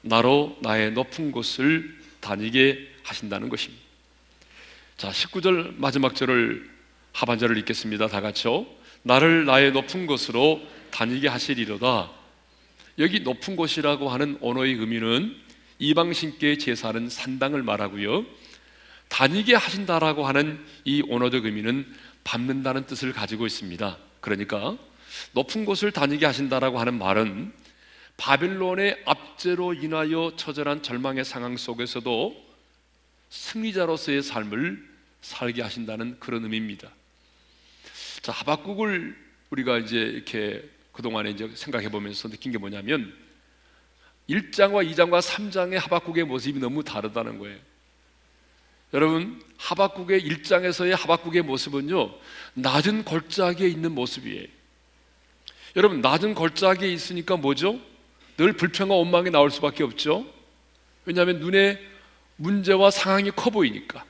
[0.02, 3.82] 나로 나의 높은 곳을 다니게 하신다는 것입니다.
[4.98, 6.70] 자, 19절 마지막 절을
[7.12, 8.08] 하반절을 읽겠습니다.
[8.08, 8.66] 다 같이요.
[9.02, 12.10] 나를 나의 높은 곳으로 다니게 하시리로다.
[12.98, 15.43] 여기 높은 곳이라고 하는 언어의 의미는
[15.84, 18.24] 이방신께 제사하는 산당을 말하고요.
[19.08, 21.86] 다니게 하신다라고 하는 이 언어적 의미는
[22.24, 23.98] 밟는다는 뜻을 가지고 있습니다.
[24.20, 24.78] 그러니까
[25.32, 27.52] 높은 곳을 다니게 하신다라고 하는 말은
[28.16, 32.44] 바빌론의 압제로 인하여 처절한 절망의 상황 속에서도
[33.28, 34.88] 승리자로서의 삶을
[35.20, 36.90] 살게 하신다는 그런 의미입니다.
[38.22, 39.16] 자, 하박국을
[39.50, 43.12] 우리가 이제 이렇게 그동안에 이제 생각해 보면서 느낀 게 뭐냐면
[44.28, 47.56] 1장과 2장과 3장의 하박국의 모습이 너무 다르다는 거예요.
[48.94, 52.14] 여러분, 하박국의 1장에서의 하박국의 모습은요,
[52.54, 54.46] 낮은 골짜기에 있는 모습이에요.
[55.76, 57.80] 여러분, 낮은 골짜기에 있으니까 뭐죠?
[58.36, 60.26] 늘 불평과 원망이 나올 수밖에 없죠.
[61.04, 61.80] 왜냐하면 눈에
[62.36, 64.04] 문제와 상황이 커 보이니까.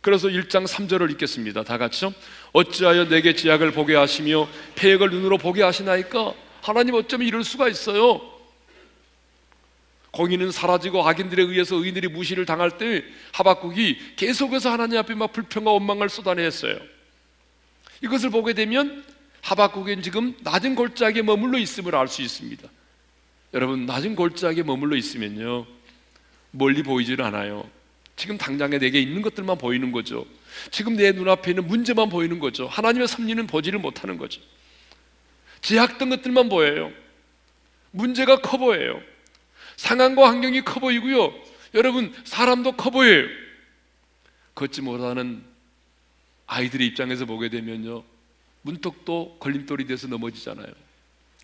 [0.00, 1.64] 그래서 1장 3절을 읽겠습니다.
[1.64, 2.14] 다 같이요.
[2.52, 6.34] 어찌하여 내게 지약을 보게 하시며 폐역을 눈으로 보게 하시나이까?
[6.62, 8.37] 하나님 어쩌면 이럴 수가 있어요.
[10.10, 16.08] 공의는 사라지고 악인들에 의해서 의인들이 무시를 당할 때 하박국이 계속해서 하나님 앞에 막 불평과 원망을
[16.08, 16.78] 쏟아냈어요.
[18.02, 19.04] 이것을 보게 되면
[19.42, 22.68] 하박국은 지금 낮은 골짜기에 머물러 있음을 알 수 있습니다.
[23.54, 25.66] 여러분 낮은 골짜기에 머물러 있으면요
[26.50, 27.68] 멀리 보이질 않아요.
[28.16, 30.26] 지금 당장에 내게 있는 것들만 보이는 거죠.
[30.70, 32.66] 지금 내 눈앞에 있는 문제만 보이는 거죠.
[32.66, 34.40] 하나님의 섭리는 보지를 못하는 거죠.
[35.60, 36.92] 제약된 것들만 보여요.
[37.90, 39.00] 문제가 커 보여요.
[39.78, 41.32] 상황과 환경이 커 보이고요.
[41.74, 43.26] 여러분 사람도 커 보여요.
[44.54, 45.44] 걷지 못하는
[46.46, 48.02] 아이들의 입장에서 보게 되면요.
[48.62, 50.66] 문턱도 걸림돌이 돼서 넘어지잖아요.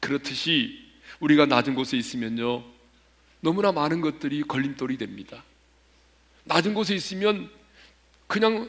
[0.00, 0.82] 그렇듯이
[1.20, 2.64] 우리가 낮은 곳에 있으면요.
[3.40, 5.44] 너무나 많은 것들이 걸림돌이 됩니다.
[6.42, 7.48] 낮은 곳에 있으면
[8.26, 8.68] 그냥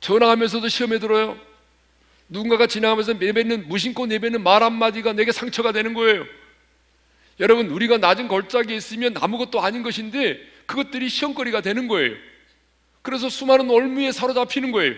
[0.00, 1.38] 전화하면서도 시험에 들어요.
[2.28, 6.26] 누군가가 지나가면서 내뱉는 무심코 내뱉는 말 한마디가 내게 상처가 되는 거예요.
[7.40, 12.16] 여러분 우리가 낮은 골짜기에 있으면 아무것도 아닌 것인데 그것들이 시험거리가 되는 거예요.
[13.02, 14.94] 그래서 수많은 올무에 사로잡히는 거예요.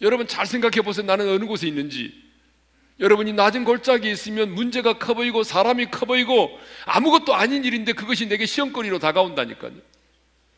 [0.00, 1.06] 여러분 잘 생각해 보세요.
[1.06, 2.24] 나는 어느 곳에 있는지.
[3.00, 8.46] 여러분이 낮은 골짜기에 있으면 문제가 커 보이고 사람이 커 보이고 아무것도 아닌 일인데 그것이 내게
[8.46, 9.72] 시험거리로 다가온다니까요.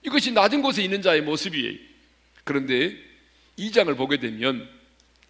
[0.02, 1.78] 이것이 낮은 곳에 있는 자의 모습이에요.
[2.44, 2.96] 그런데
[3.56, 4.68] 이 장을 보게 되면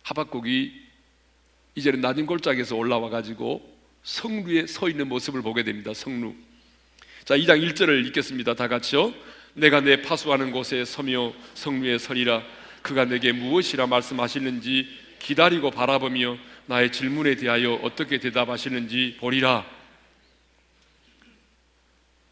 [0.03, 0.73] 하박국이
[1.77, 3.76] 이제는 낮은 골짜기에서 올라와 가지고
[4.07, 5.93] 성루에 서 있는 모습을 보게 됩니다.
[5.93, 6.33] 성루.
[7.25, 8.55] 자, 2장 1절을 읽겠습니다.
[8.55, 9.13] 다 같이요.
[9.55, 12.45] 내가 내 파수하는 곳에 서며 성루에 서리라.
[12.83, 14.87] 그가 내게 무엇이라 말씀하시는지
[15.19, 19.67] 기다리고 바라보며 나의 질문에 대하여 어떻게 대답하시는지 보리라.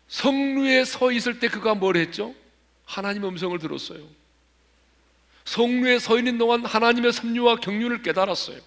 [0.07, 2.37] 성루에 서 있을 때 그가 뭘 했죠?
[2.85, 4.07] 하나님 음성을 들었어요.
[5.45, 8.61] 성루에 서 있는 동안 하나님의 섭리와 경륜을 깨달았어요.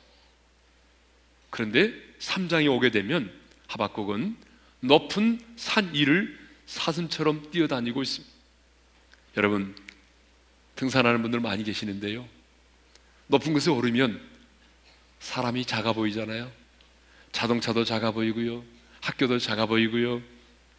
[1.49, 3.31] 그런데 3장에 오게 되면
[3.67, 4.35] 하박국은
[4.81, 8.35] 높은 산 위를 사슴처럼 뛰어다니고 있습니다.
[9.37, 9.75] 여러분,
[10.75, 12.27] 등산하는 분들 많이 계시는데요.
[13.27, 14.21] 높은 곳에 오르면
[15.19, 16.51] 사람이 작아 보이잖아요.
[17.31, 18.63] 자동차도 작아 보이고요.
[19.01, 20.21] 학교도 작아 보이고요.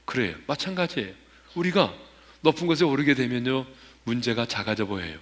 [0.05, 0.37] 그래요.
[0.46, 1.12] 마찬가지예요.
[1.55, 1.94] 우리가
[2.40, 3.66] 높은 곳에 오르게 되면요.
[4.05, 5.18] 문제가 작아져 보여요.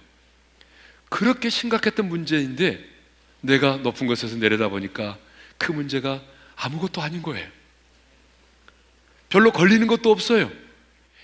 [1.09, 2.83] 그렇게 심각했던 문제인데
[3.41, 5.17] 내가 높은 곳에서 내려다 보니까
[5.57, 6.21] 그 문제가
[6.55, 7.47] 아무것도 아닌 거예요.
[9.29, 10.51] 별로 걸리는 것도 없어요.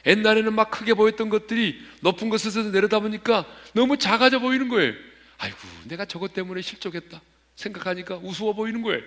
[0.05, 4.93] 옛날에는 막 크게 보였던 것들이 높은 곳에서 내려다 보니까 너무 작아져 보이는 거예요.
[5.37, 7.21] 아이고, 내가 저것 때문에 실족했다.
[7.55, 9.01] 생각하니까 우스워 보이는 거예요.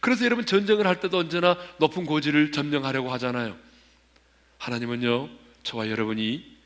[0.00, 3.56] 그래서 여러분 전쟁을 할 때도 언제나 높은 고지를 점령하려고 하잖아요.
[4.58, 5.30] 하나님은요,
[5.62, 6.58] 저와 여러분이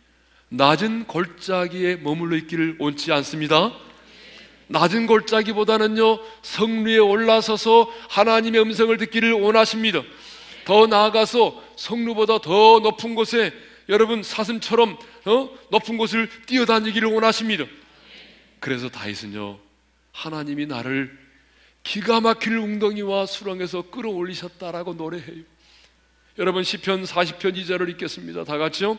[0.48, 3.72] 낮은 골짜기에 머물러 있기를 원치 않습니다.
[4.68, 10.02] 낮은 골짜기보다는요, 성리에 올라서서 하나님의 음성을 듣기를 원하십니다.
[10.64, 13.52] 더 나아가서 성루보다 더 높은 곳에
[13.88, 14.96] 여러분 사슴처럼
[15.26, 15.50] 어?
[15.70, 17.64] 높은 곳을 뛰어다니기를 원하십니다.
[18.60, 19.58] 그래서 다윗은요,
[20.12, 21.24] 하나님이 나를
[21.82, 25.42] 기가 막힐 웅덩이와 수렁에서 끌어올리셨다라고 노래해요.
[26.38, 28.44] 여러분 시편 40편 2절을 읽겠습니다.
[28.44, 28.98] 다 같이요.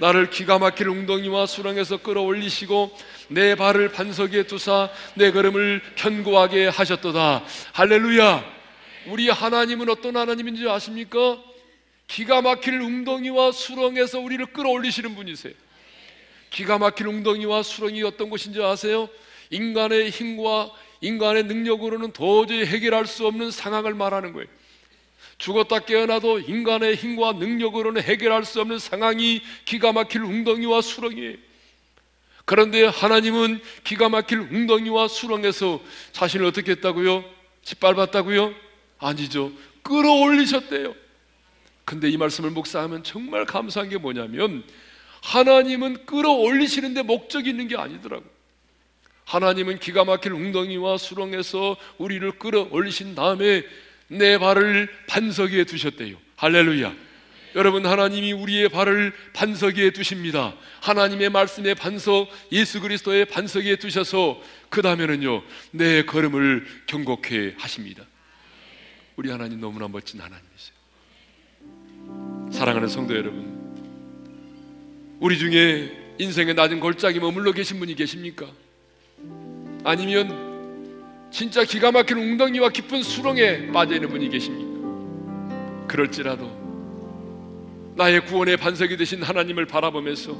[0.00, 2.96] 나를 기가 막힐 웅덩이와 수렁에서 끌어올리시고
[3.28, 7.44] 내 발을 반석 에 두사 내 걸음을 견고하게 하셨도다.
[7.72, 8.44] 할렐루야.
[9.08, 11.38] 우리 하나님은 어떤 하나님인지 아십니까?
[12.06, 15.52] 기가 막힐 웅덩이와 수렁에서 우리를 끌어올리시는 분이세요.
[16.48, 19.08] 기가 막힐 웅덩이와 수렁이 어떤 것인지 아세요?
[19.50, 20.70] 인간의 힘과
[21.02, 24.48] 인간의 능력으로는 도저히 해결할 수 없는 상황을 말하는 거예요.
[25.40, 31.36] 죽었다 깨어나도 인간의 힘과 능력으로는 해결할 수 없는 상황이 기가 막힐 웅덩이와 수렁이에요.
[32.44, 35.80] 그런데 하나님은 기가 막힐 웅덩이와 수렁에서
[36.12, 37.24] 자신을 어떻게 했다고요?
[37.62, 38.54] 짓밟았다고요?
[38.98, 39.50] 아니죠.
[39.82, 40.94] 끌어올리셨대요.
[41.86, 44.62] 근데 이 말씀을 묵상하면 정말 감사한 게 뭐냐면
[45.22, 48.24] 하나님은 끌어올리시는데 목적이 있는 게 아니더라고.
[49.24, 53.64] 하나님은 기가 막힐 웅덩이와 수렁에서 우리를 끌어올리신 다음에
[54.10, 56.16] 내 발을 반석 위에 두셨대요.
[56.36, 56.92] 할렐루야.
[57.54, 60.54] 여러분 하나님이 우리의 발을 반석 위에 두십니다.
[60.82, 65.42] 하나님의 말씀의 반석 예수 그리스도의 반석 위에 두셔서 그 다음에는요
[65.72, 68.04] 내 걸음을 경곡해 하십니다.
[69.16, 70.80] 우리 하나님 너무나 멋진 하나님이세요.
[72.52, 73.60] 사랑하는 성도 여러분,
[75.20, 78.46] 우리 중에 인생의 낮은 골짜기 머물러 계신 분이 계십니까?
[79.84, 80.49] 아니면
[81.30, 85.86] 진짜 기가 막힌 웅덩이와 깊은 수렁에 빠져 있는 분이 계십니까?
[85.86, 86.60] 그럴지라도
[87.96, 90.36] 나의 구원의 반석이 되신 하나님을 바라보면서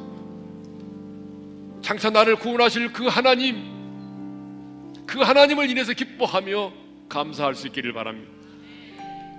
[1.82, 6.72] 장차 나를 구원하실 그 하나님, 그 하나님을 인해서 기뻐하며
[7.08, 8.30] 감사할 수 있기를 바랍니다.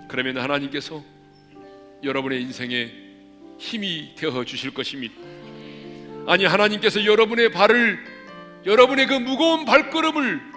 [0.08, 1.04] 그러면 하나님께서
[2.04, 2.92] 여러분의 인생에
[3.58, 5.14] 힘이 되어 주실 것입니다.
[6.28, 8.00] 아니 하나님께서 여러분의 발을
[8.66, 10.51] 여러분의 그 무거운 발걸음을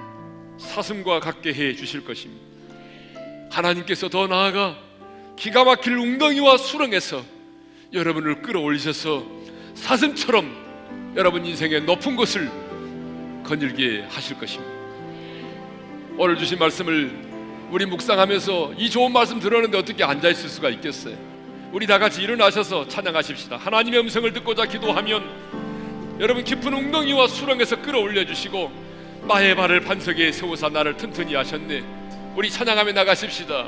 [0.59, 2.45] 사슴과 같게 해 주실 것입니다.
[3.51, 4.77] 하나님께서 더 나아가
[5.37, 7.25] 기가 막힐 웅덩이와 수렁에서
[7.93, 9.25] 여러분을 끌어올리셔서
[9.75, 12.51] 사슴처럼 여러분 인생의 높은 곳을
[13.45, 14.73] 거닐게 하실 것입니다.
[16.17, 17.11] 오늘 주신 말씀을
[17.71, 21.17] 우리 묵상하면서 이 좋은 말씀 들었는데 어떻게 앉아 있을 수가 있겠어요?
[21.73, 23.57] 우리 다 같이 일어나셔서 찬양하십시다.
[23.57, 25.25] 하나님의 음성을 듣고자 기도하면
[26.21, 28.84] 여러분 깊은 웅덩이와 수렁에서 끌어올려 주시고
[29.27, 31.83] 나의 발을 반석에 세우사 나를 튼튼히 하셨네.
[32.37, 33.65] 우리 찬양하며 나가십시다.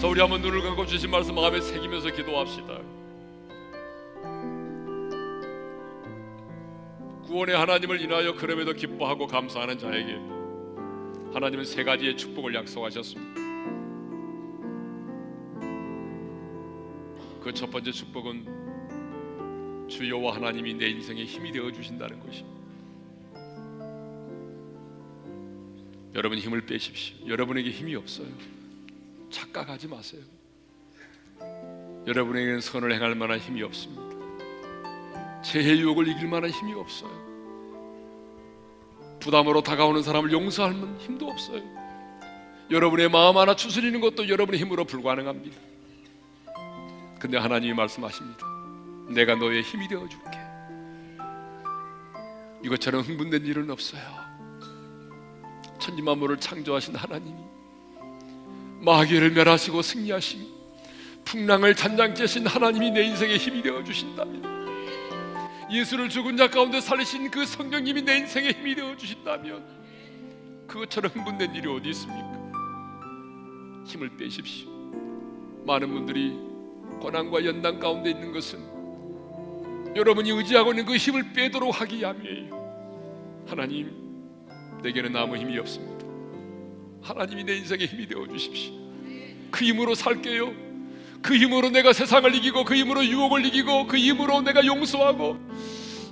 [0.00, 2.80] 자 우리 한번 눈을 감고 주신 말씀 마음에 새기면서 기도합시다.
[7.26, 10.14] 구원의 하나님을 인하여 그럼에도 기뻐하고 감사하는 자에게
[11.34, 13.40] 하나님은 세 가지의 축복을 약속하셨습니다.
[17.42, 22.58] 그 첫 번째 축복은 주여와 하나님이 내 인생에 힘이 되어 주신다는 것입니다.
[26.14, 27.28] 여러분 힘을 빼십시오.
[27.28, 28.28] 여러분에게 힘이 없어요.
[29.30, 30.22] 착각하지 마세요.
[32.06, 34.02] 여러분에게는 선을 행할 만한 힘이 없습니다.
[35.42, 37.10] 재해 유혹을 이길 만한 힘이 없어요.
[39.20, 41.62] 부담으로 다가오는 사람을 용서할 힘도 없어요.
[42.70, 45.56] 여러분의 마음 하나 추스리는 것도 여러분의 힘으로 불가능합니다.
[47.18, 48.46] 근데 하나님이 말씀하십니다.
[49.08, 50.38] 내가 너의 힘이 되어 줄게.
[52.64, 54.02] 이것처럼 흥분된 일은 없어요.
[55.78, 57.59] 천지 만물을 창조하신 하나님이
[58.80, 60.60] 마귀를 멸하시고 승리하시고
[61.24, 67.46] 풍랑을 잔잔케 하신 하나님이 내 인생의 힘이 되어 주신다면 예수를 죽은 자 가운데 살리신 그
[67.46, 69.64] 성령님이 내 인생의 힘이 되어 주신다면
[70.66, 72.40] 그것처럼 흥분된 일이 어디 있습니까?
[73.86, 74.68] 힘을 빼십시오.
[75.64, 76.38] 많은 분들이
[77.00, 78.58] 고난과 연단 가운데 있는 것은
[79.94, 83.44] 여러분이 의지하고 있는 그 힘을 빼도록 하기 위함이에요.
[83.48, 83.90] 하나님,
[84.82, 85.99] 내게는 아무 힘이 없습니다.
[87.02, 88.72] 하나님이 내 인생의 힘이 되어 주십시오.
[89.50, 90.52] 그 힘으로 살게요.
[91.22, 95.38] 그 힘으로 내가 세상을 이기고 그 힘으로 유혹을 이기고 그 힘으로 내가 용서하고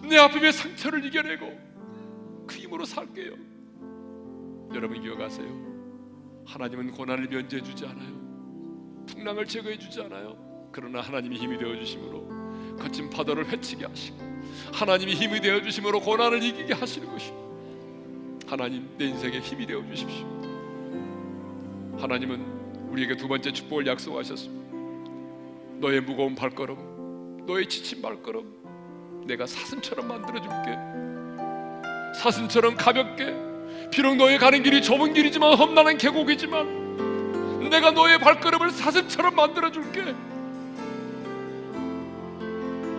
[0.09, 3.33] 내 아픔의 상처를 이겨내고 그 힘으로 살게요.
[4.75, 5.69] 여러분 기억하세요.
[6.47, 8.19] 하나님은 고난을 면제해 주지 않아요.
[9.07, 10.37] 풍랑을 제거해 주지 않아요.
[10.73, 14.17] 그러나 하나님이 힘이 되어 주심으로 거친 파도를 헤치게 하시고
[14.73, 17.49] 하나님이 힘이 되어 주심으로 고난을 이기게 하시는 것이고
[18.47, 20.48] 하나님 내 인생에 힘이 되어 주십시오.
[22.01, 24.69] 하나님은 우리에게 두 번째 축복을 약속하셨습니다.
[25.81, 30.77] 너의 무거운 발걸음, 너의 지친 발걸음, 내가 사슴처럼 만들어 줄게.
[32.21, 33.35] 사슴처럼 가볍게.
[33.91, 40.03] 비록 너의 가는 길이 좁은 길이지만 험난한 계곡이지만 내가 너의 발걸음을 사슴처럼 만들어 줄게.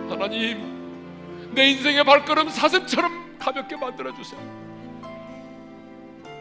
[0.08, 4.59] 하나님, 내 인생의 발걸음 사슴처럼 가볍게 만들어 주세요.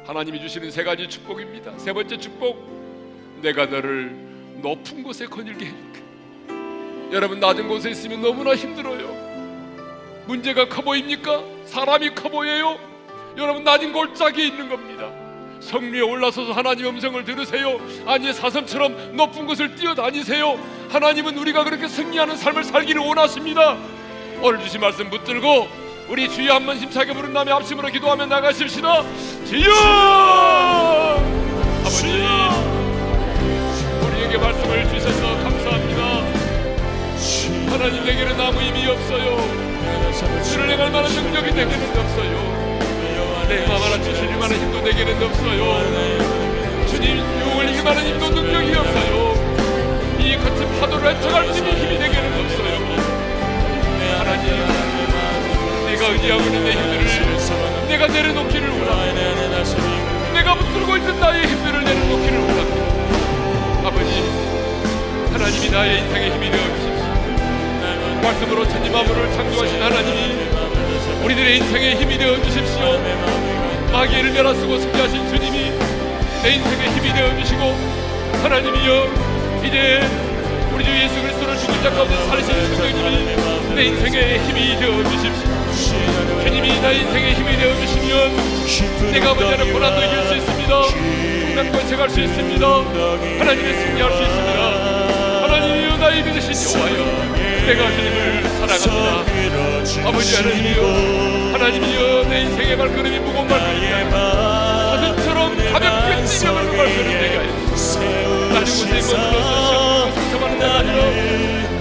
[0.09, 1.77] 하나님이 주시는 세 가지 축복입니다.
[1.77, 2.57] 세 번째 축복,
[3.43, 4.11] 내가 너를
[4.55, 6.01] 높은 곳에 거닐게 해줄게.
[7.11, 9.07] 여러분 낮은 곳에 있으면 너무나 힘들어요.
[10.25, 11.43] 문제가 커 보입니까?
[11.65, 12.79] 사람이 커 보여요?
[13.37, 15.11] 여러분 낮은 골짜기에 있는 겁니다.
[15.59, 17.79] 성리에 올라서서 하나님 음성을 들으세요.
[18.07, 20.59] 아니 사슴처럼 높은 곳을 뛰어다니세요.
[20.89, 23.77] 하나님은 우리가 그렇게 승리하는 삶을 살기를 원하십니다.
[24.41, 29.03] 오늘 주신 말씀 붙들고 우리 주여 한번 힘차게 부른 다음에 합심으로 기도하며 나가십시다.
[29.45, 29.71] 주여!
[31.81, 32.07] 아버지
[34.01, 36.01] 우리에게 말씀을 주셔서 감사합니다.
[37.69, 39.37] 하나님 내게는 아무 힘이 없어요.
[40.43, 42.59] 주를 행할 만한 능력이 내게는 없어요.
[43.47, 46.87] 내 마음 하나 주실 만한 힘도 내게는 없어요.
[46.87, 50.17] 주님 유혹을 이길 만한 힘도 능력이 없어요.
[50.19, 52.79] 이 거친 파도를 헤쳐갈 수 있는 힘이 내게는 없어요.
[54.17, 54.98] 하나님
[55.99, 60.33] 내가 의지하고 있는 내 힘들을 내가 내려놓기를 원합니다.
[60.33, 63.87] 내가 붙들고 있는 나의 힘들을 내려놓기를 원합니다.
[63.87, 64.23] 아버지
[65.33, 68.21] 하나님이 나의 인생의 힘이 되어 주십시오.
[68.23, 70.49] 말씀으로 천지 만물을 창조하신 하나님이
[71.25, 72.97] 우리들의 인생의 힘이 되어 주십시오.
[73.91, 75.71] 마귀를 멸하시고 승리하신 주님이
[76.43, 77.75] 내 인생의 힘이 되어 주시고
[78.41, 79.07] 하나님이여
[79.65, 79.99] 이제
[80.73, 85.58] 우리 주 예수 그리스도를 죽은 자 가운데 살리신 성령님이 내 인생의 힘이 되어 주십시오.
[85.79, 90.59] 주님이 나의 인생의 힘이 되어 주시면 내가 먼저는 고난도 이길 수 있습니다.
[91.89, 92.67] 제갈 수 있습니다.
[92.67, 94.59] 하나님의 승리할 수 있습니다.
[95.41, 96.97] 하나님이여 나의 믿으신 여호와여
[97.65, 100.07] 내가 주님을 사랑합니다.
[100.07, 104.15] 아버지 하나님이여 하나님이여 내 인생의 발걸음이 무거운 발걸음이다.
[104.99, 107.99] 사슴처럼 가볍게 뛰어가는 발걸음 내게 하여 주시옵소서.
[108.53, 110.99] 낮은 곳에 머물러서 시험하고 상처받는 자 아니라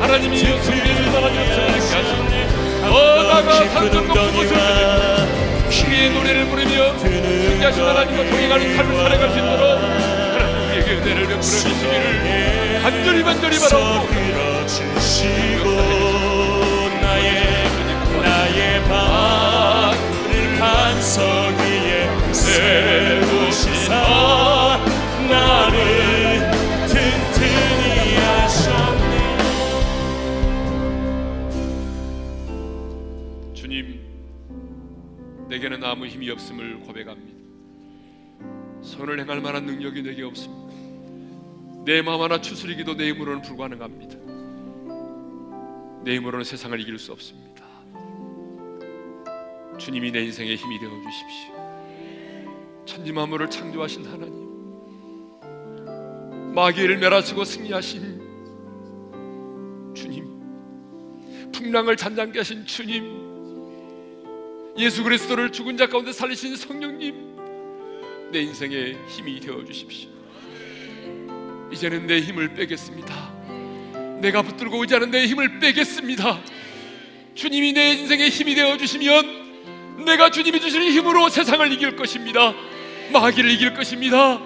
[0.00, 2.47] 하나님이여 승리를 하나님 역사하게 하시옵소서.
[2.88, 5.26] 더 나아가 곳을 누립니다.
[5.70, 12.80] 주의 노래를 부르며 승리하신 하나님과 동행하는 삶을 살아갈 수 있도록 하나님 우리에게 은혜를 베풀어 주시기를
[12.82, 14.14] 간절히 간절히 바라옵고
[17.02, 17.28] 나의
[18.22, 21.20] 나의 발을 반석
[21.58, 23.92] 위에 세우시사
[35.98, 37.36] 아무 힘이 없음을 고백합니다.
[38.82, 40.72] 선을 행할 만한 능력이 내게 없습니다.
[41.84, 44.16] 내 마음 하나 추스리기도 내 힘으로는 불가능합니다.
[46.04, 47.64] 내 힘으로는 세상을 이길 수 없습니다.
[49.76, 51.52] 주님이 내 인생의 힘이 되어 주십시오.
[52.84, 54.46] 천지 만물을 창조하신 하나님,
[56.54, 58.22] 마귀를 멸하시고 승리하신
[59.96, 63.27] 주님, 풍랑을 잔잔케 하신 주님,
[64.78, 70.08] 예수 그리스도를 죽은 자 가운데 살리신 성령님 내 인생의 힘이 되어 주십시오.
[71.72, 74.18] 이제는 내 힘을 빼겠습니다.
[74.20, 76.40] 내가 붙들고 의지하는 내 힘을 빼겠습니다.
[77.34, 82.54] 주님이 내 인생의 힘이 되어 주시면 내가 주님이 주시는 힘으로 세상을 이길 것입니다.
[83.12, 84.40] 마귀를 이길 것입니다.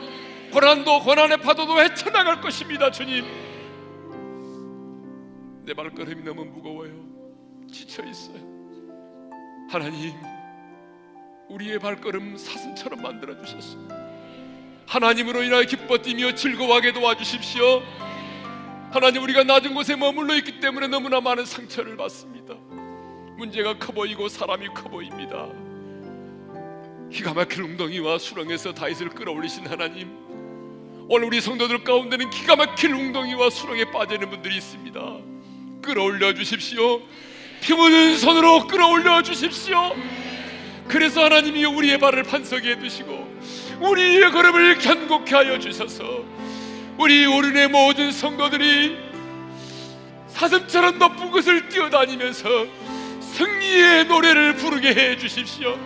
[0.50, 2.90] 고난도 고난의 파도도 헤쳐나갈 것입니다.
[2.90, 3.24] 주님.
[5.66, 6.92] 내 발걸음이 너무 무거워요.
[7.70, 8.61] 지쳐 있어요.
[9.72, 10.12] 하나님,
[11.48, 13.78] 우리의 발걸음 사슴처럼 만들어 주셨소.
[14.86, 17.82] 하나님으로 인하여 기뻐 뛰며 즐거워하게 도와주십시오.
[18.90, 22.52] 하나님 우리가 낮은 곳에 머물러 있기 때문에 너무나 많은 상처를 받습니다.
[23.38, 25.48] 문제가 커 보이고 사람이 커 보입니다.
[27.10, 30.10] 기가 막힐 웅덩이와 수렁에서 다윗을 끌어올리신 하나님
[31.08, 35.00] 오늘 우리 성도들 가운데는 기가 막힐 웅덩이와 수렁에 빠지는 분들이 있습니다.
[35.80, 37.00] 끌어올려 주십시오.
[37.62, 39.94] 피 묻은 손으로 끌어올려 주십시오.
[40.88, 43.36] 그래서 하나님이 우리의 발을 반석에 두시고
[43.80, 46.24] 우리의 걸음을 견고케 하여 주셔서
[46.98, 48.96] 우리 오른의 모든 성도들이
[50.26, 52.48] 사슴처럼 높은 곳을 뛰어다니면서
[53.20, 55.78] 승리의 노래를 부르게 해 주십시오.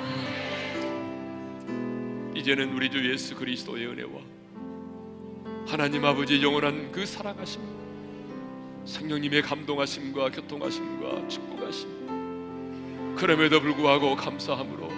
[2.35, 4.11] 이제는 우리 주 예수 그리스도의 은혜와
[5.69, 7.61] 하나님 아버지 영원한 그 사랑하심,
[8.87, 14.91] 성령님의 감동하심과 교통하심과 축복하심, 그럼에도 불구하고 감사함으로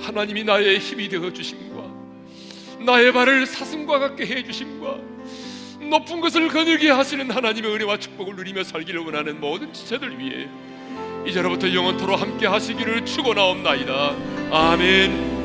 [0.00, 1.82] 하나님이 나의 힘이 되어 주심과
[2.84, 4.98] 나의 발을 사슴과 같게 해 주심과
[5.90, 10.48] 높은 것을 거닐게 하시는 하나님의 은혜와 축복을 누리며 살기를 원하는 모든 지체들 위해
[11.26, 14.14] 이제로부터 영원토로 함께 하시기를 축원하옵나이다.
[14.50, 15.35] 아멘.